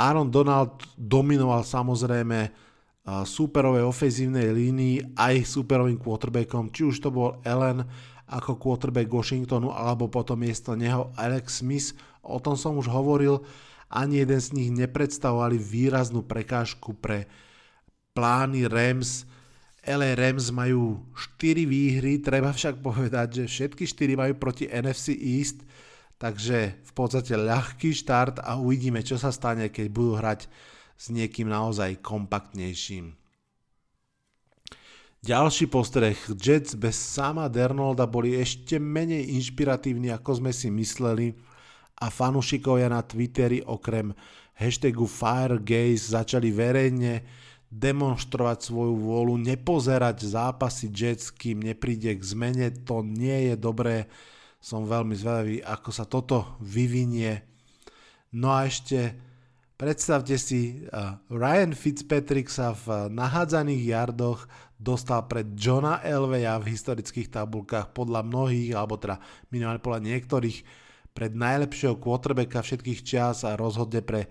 Aaron 0.00 0.32
Donald 0.32 0.80
dominoval 0.96 1.60
samozrejme 1.60 2.48
uh, 2.48 3.20
superovej 3.28 3.84
ofenzívnej 3.84 4.48
línii 4.48 5.12
aj 5.12 5.44
superovým 5.44 6.00
quarterbackom, 6.00 6.72
či 6.72 6.88
už 6.88 7.04
to 7.04 7.12
bol 7.12 7.36
Ellen 7.44 7.84
ako 8.30 8.62
quarterback 8.62 9.10
Washingtonu 9.10 9.74
alebo 9.74 10.06
potom 10.06 10.38
miesto 10.38 10.78
neho 10.78 11.10
Alex 11.18 11.66
Smith. 11.66 11.98
O 12.22 12.38
tom 12.38 12.54
som 12.54 12.78
už 12.78 12.86
hovoril, 12.86 13.42
ani 13.90 14.22
jeden 14.22 14.38
z 14.38 14.54
nich 14.54 14.70
nepredstavovali 14.70 15.58
výraznú 15.58 16.22
prekážku 16.22 16.94
pre 16.94 17.26
plány 18.14 18.70
Rams. 18.70 19.26
LA 19.82 20.14
Rams 20.14 20.54
majú 20.54 21.02
4 21.18 21.66
výhry, 21.66 22.22
treba 22.22 22.54
však 22.54 22.78
povedať, 22.78 23.42
že 23.42 23.44
všetky 23.50 23.88
4 23.88 24.14
majú 24.14 24.32
proti 24.38 24.70
NFC 24.70 25.16
East, 25.16 25.66
takže 26.20 26.78
v 26.86 26.92
podstate 26.94 27.34
ľahký 27.34 27.90
štart 27.90 28.44
a 28.46 28.60
uvidíme, 28.60 29.02
čo 29.02 29.18
sa 29.18 29.34
stane, 29.34 29.72
keď 29.72 29.86
budú 29.90 30.20
hrať 30.20 30.46
s 31.00 31.08
niekým 31.10 31.48
naozaj 31.48 31.98
kompaktnejším. 32.04 33.19
Ďalší 35.20 35.68
postreh. 35.68 36.16
Jets 36.32 36.72
bez 36.72 36.96
sama 36.96 37.44
Dernolda 37.52 38.08
boli 38.08 38.40
ešte 38.40 38.80
menej 38.80 39.36
inšpiratívni, 39.36 40.08
ako 40.08 40.40
sme 40.40 40.48
si 40.48 40.72
mysleli 40.72 41.36
a 42.00 42.08
fanúšikovia 42.08 42.88
na 42.88 43.04
Twitteri 43.04 43.60
okrem 43.60 44.16
hashtagu 44.56 45.04
Firegaze 45.04 46.16
začali 46.16 46.48
verejne 46.48 47.20
demonstrovať 47.68 48.72
svoju 48.72 48.96
vôľu, 48.96 49.36
nepozerať 49.44 50.24
zápasy 50.24 50.88
Jets, 50.88 51.28
kým 51.28 51.68
nepríde 51.68 52.16
k 52.16 52.22
zmene. 52.24 52.72
To 52.88 53.04
nie 53.04 53.52
je 53.52 53.60
dobré. 53.60 54.08
Som 54.56 54.88
veľmi 54.88 55.12
zvedavý, 55.20 55.60
ako 55.60 55.90
sa 55.92 56.08
toto 56.08 56.56
vyvinie. 56.64 57.44
No 58.32 58.56
a 58.56 58.64
ešte 58.64 59.20
Predstavte 59.80 60.36
si, 60.36 60.84
Ryan 61.32 61.72
Fitzpatrick 61.72 62.52
sa 62.52 62.76
v 62.76 63.08
nahádzaných 63.16 63.88
jardoch 63.88 64.44
dostal 64.76 65.24
pred 65.24 65.56
Johna 65.56 66.04
Elveya 66.04 66.60
v 66.60 66.76
historických 66.76 67.32
tabulkách 67.32 67.96
podľa 67.96 68.20
mnohých, 68.20 68.76
alebo 68.76 69.00
teda 69.00 69.16
minimálne 69.48 69.80
podľa 69.80 70.04
niektorých, 70.04 70.58
pred 71.16 71.32
najlepšieho 71.32 71.96
quarterbacka 71.96 72.60
všetkých 72.60 73.00
čas 73.00 73.40
a 73.48 73.56
rozhodne 73.56 74.04
pre, 74.04 74.28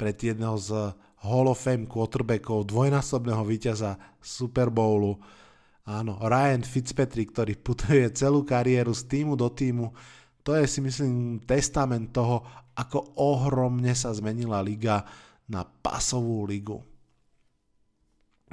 pred 0.00 0.16
jedného 0.16 0.56
z 0.56 0.96
Hall 1.28 1.44
of 1.52 1.60
Fame 1.60 1.84
quarterbackov, 1.84 2.64
dvojnásobného 2.64 3.44
víťaza 3.44 4.00
Super 4.24 4.72
Bowlu. 4.72 5.20
Áno, 5.84 6.16
Ryan 6.24 6.64
Fitzpatrick, 6.64 7.36
ktorý 7.36 7.52
putuje 7.60 8.08
celú 8.16 8.48
kariéru 8.48 8.96
z 8.96 9.12
týmu 9.12 9.36
do 9.36 9.52
týmu, 9.52 9.92
to 10.40 10.56
je 10.56 10.64
si 10.64 10.80
myslím 10.80 11.44
testament 11.44 12.16
toho, 12.16 12.64
ako 12.76 13.16
ohromne 13.16 13.96
sa 13.96 14.12
zmenila 14.12 14.60
liga 14.60 15.08
na 15.48 15.64
pasovú 15.64 16.44
ligu. 16.44 16.84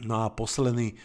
No 0.01 0.25
a 0.25 0.31
posledný 0.33 0.97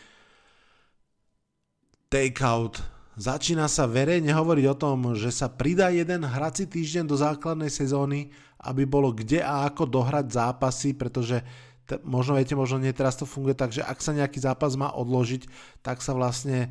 takeout. 2.09 2.81
Začína 3.19 3.67
sa 3.67 3.91
verejne 3.91 4.31
hovoriť 4.31 4.67
o 4.71 4.79
tom, 4.79 4.99
že 5.19 5.35
sa 5.35 5.51
pridá 5.51 5.91
jeden 5.91 6.23
hrací 6.23 6.71
týždeň 6.71 7.05
do 7.05 7.19
základnej 7.19 7.69
sezóny, 7.69 8.31
aby 8.63 8.87
bolo 8.87 9.11
kde 9.11 9.43
a 9.43 9.67
ako 9.67 9.91
dohrať 9.91 10.31
zápasy, 10.31 10.95
pretože 10.95 11.43
t- 11.91 11.99
možno 12.07 12.39
viete, 12.39 12.55
možno 12.55 12.79
nie 12.79 12.95
teraz 12.95 13.19
to 13.19 13.27
funguje 13.27 13.59
tak, 13.59 13.75
že 13.75 13.83
ak 13.83 13.99
sa 13.99 14.15
nejaký 14.15 14.39
zápas 14.39 14.79
má 14.79 14.95
odložiť, 14.95 15.51
tak 15.83 15.99
sa 15.99 16.15
vlastne 16.15 16.71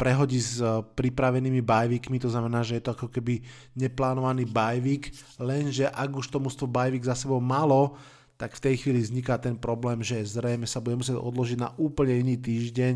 prehodí 0.00 0.40
s 0.40 0.64
eh, 0.64 0.80
pripravenými 0.80 1.60
bajvíkmi, 1.60 2.16
to 2.16 2.32
znamená, 2.32 2.64
že 2.64 2.80
je 2.80 2.84
to 2.88 2.96
ako 2.96 3.12
keby 3.12 3.44
neplánovaný 3.76 4.48
bajvík, 4.48 5.12
lenže 5.36 5.92
ak 5.92 6.08
už 6.08 6.32
to 6.32 6.40
mústvo 6.40 6.64
bajvík 6.64 7.04
za 7.04 7.12
sebou 7.12 7.36
malo, 7.36 8.00
tak 8.40 8.56
v 8.56 8.64
tej 8.64 8.74
chvíli 8.80 9.04
vzniká 9.04 9.36
ten 9.36 9.54
problém, 9.60 10.00
že 10.00 10.24
zrejme 10.24 10.64
sa 10.64 10.80
bude 10.80 10.98
musieť 10.98 11.20
odložiť 11.20 11.58
na 11.60 11.70
úplne 11.76 12.16
iný 12.16 12.40
týždeň, 12.40 12.94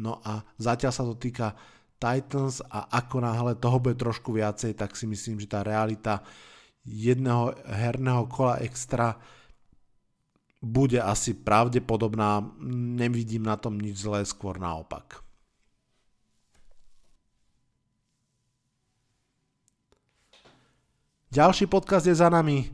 no 0.00 0.16
a 0.24 0.40
zatiaľ 0.56 0.92
sa 0.96 1.04
to 1.04 1.14
týka 1.14 1.52
Titans 2.00 2.64
a 2.66 2.90
ako 2.98 3.22
náhle 3.22 3.54
toho 3.60 3.78
bude 3.78 3.94
trošku 3.94 4.34
viacej, 4.34 4.74
tak 4.74 4.98
si 4.98 5.06
myslím, 5.06 5.38
že 5.38 5.46
tá 5.46 5.62
realita 5.62 6.24
jedného 6.82 7.54
herného 7.62 8.26
kola 8.26 8.58
extra 8.58 9.14
bude 10.58 10.98
asi 10.98 11.34
pravdepodobná. 11.34 12.42
Nevidím 12.98 13.46
na 13.46 13.54
tom 13.54 13.78
nič 13.78 14.02
zlé, 14.02 14.26
skôr 14.26 14.58
naopak. 14.58 15.21
Ďalší 21.32 21.64
podcast 21.64 22.04
je 22.04 22.12
za 22.12 22.28
nami. 22.28 22.68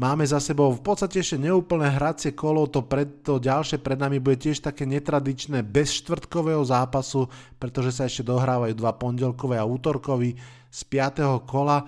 Máme 0.00 0.24
za 0.24 0.40
sebou 0.40 0.72
v 0.72 0.80
podstate 0.80 1.20
ešte 1.20 1.36
neúplné 1.44 1.92
hracie 1.92 2.32
kolo, 2.32 2.64
to, 2.64 2.80
pred, 2.80 3.20
to 3.20 3.36
ďalšie 3.36 3.84
pred 3.84 4.00
nami 4.00 4.16
bude 4.16 4.40
tiež 4.40 4.64
také 4.64 4.88
netradičné 4.88 5.60
bez 5.60 5.92
štvrtkového 6.00 6.64
zápasu, 6.64 7.28
pretože 7.60 7.92
sa 7.92 8.08
ešte 8.08 8.24
dohrávajú 8.24 8.72
dva 8.80 8.96
pondelkové 8.96 9.60
a 9.60 9.68
útorkový 9.68 10.40
z 10.72 10.80
5. 10.88 11.44
kola. 11.44 11.84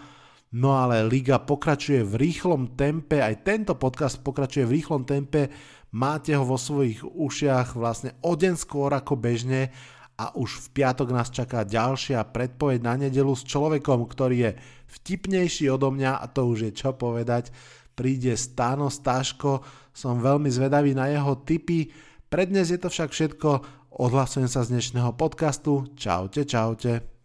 No 0.53 0.77
ale 0.77 1.09
liga 1.09 1.41
pokračuje 1.41 2.05
v 2.05 2.29
rýchlom 2.29 2.77
tempe, 2.77 3.25
aj 3.25 3.41
tento 3.41 3.81
podcast 3.81 4.21
pokračuje 4.21 4.69
v 4.69 4.77
rýchlom 4.77 5.09
tempe, 5.09 5.49
máte 5.97 6.37
ho 6.37 6.45
vo 6.45 6.61
svojich 6.61 7.01
ušiach 7.01 7.81
vlastne 7.81 8.13
o 8.21 8.37
deň 8.37 8.61
skôr 8.61 8.93
ako 8.93 9.17
bežne 9.17 9.73
a 10.21 10.37
už 10.37 10.69
v 10.69 10.85
piatok 10.85 11.17
nás 11.17 11.33
čaká 11.33 11.65
ďalšia 11.65 12.21
predpoveď 12.29 12.85
na 12.85 13.09
nedelu 13.09 13.33
s 13.33 13.41
človekom, 13.49 14.05
ktorý 14.05 14.37
je 14.37 14.51
vtipnejší 14.91 15.71
odo 15.71 15.95
mňa 15.95 16.19
a 16.19 16.27
to 16.27 16.51
už 16.51 16.71
je 16.71 16.73
čo 16.75 16.99
povedať. 16.99 17.55
Príde 17.95 18.35
Stano 18.35 18.91
Stáško, 18.91 19.63
som 19.95 20.19
veľmi 20.19 20.51
zvedavý 20.51 20.97
na 20.97 21.07
jeho 21.11 21.39
tipy. 21.47 21.91
Pre 22.31 22.43
dnes 22.47 22.71
je 22.71 22.79
to 22.81 22.91
však 22.91 23.11
všetko, 23.15 23.51
odhlasujem 23.95 24.51
sa 24.51 24.67
z 24.67 24.79
dnešného 24.79 25.15
podcastu. 25.15 25.91
Čaute, 25.95 26.47
čaute. 26.47 27.20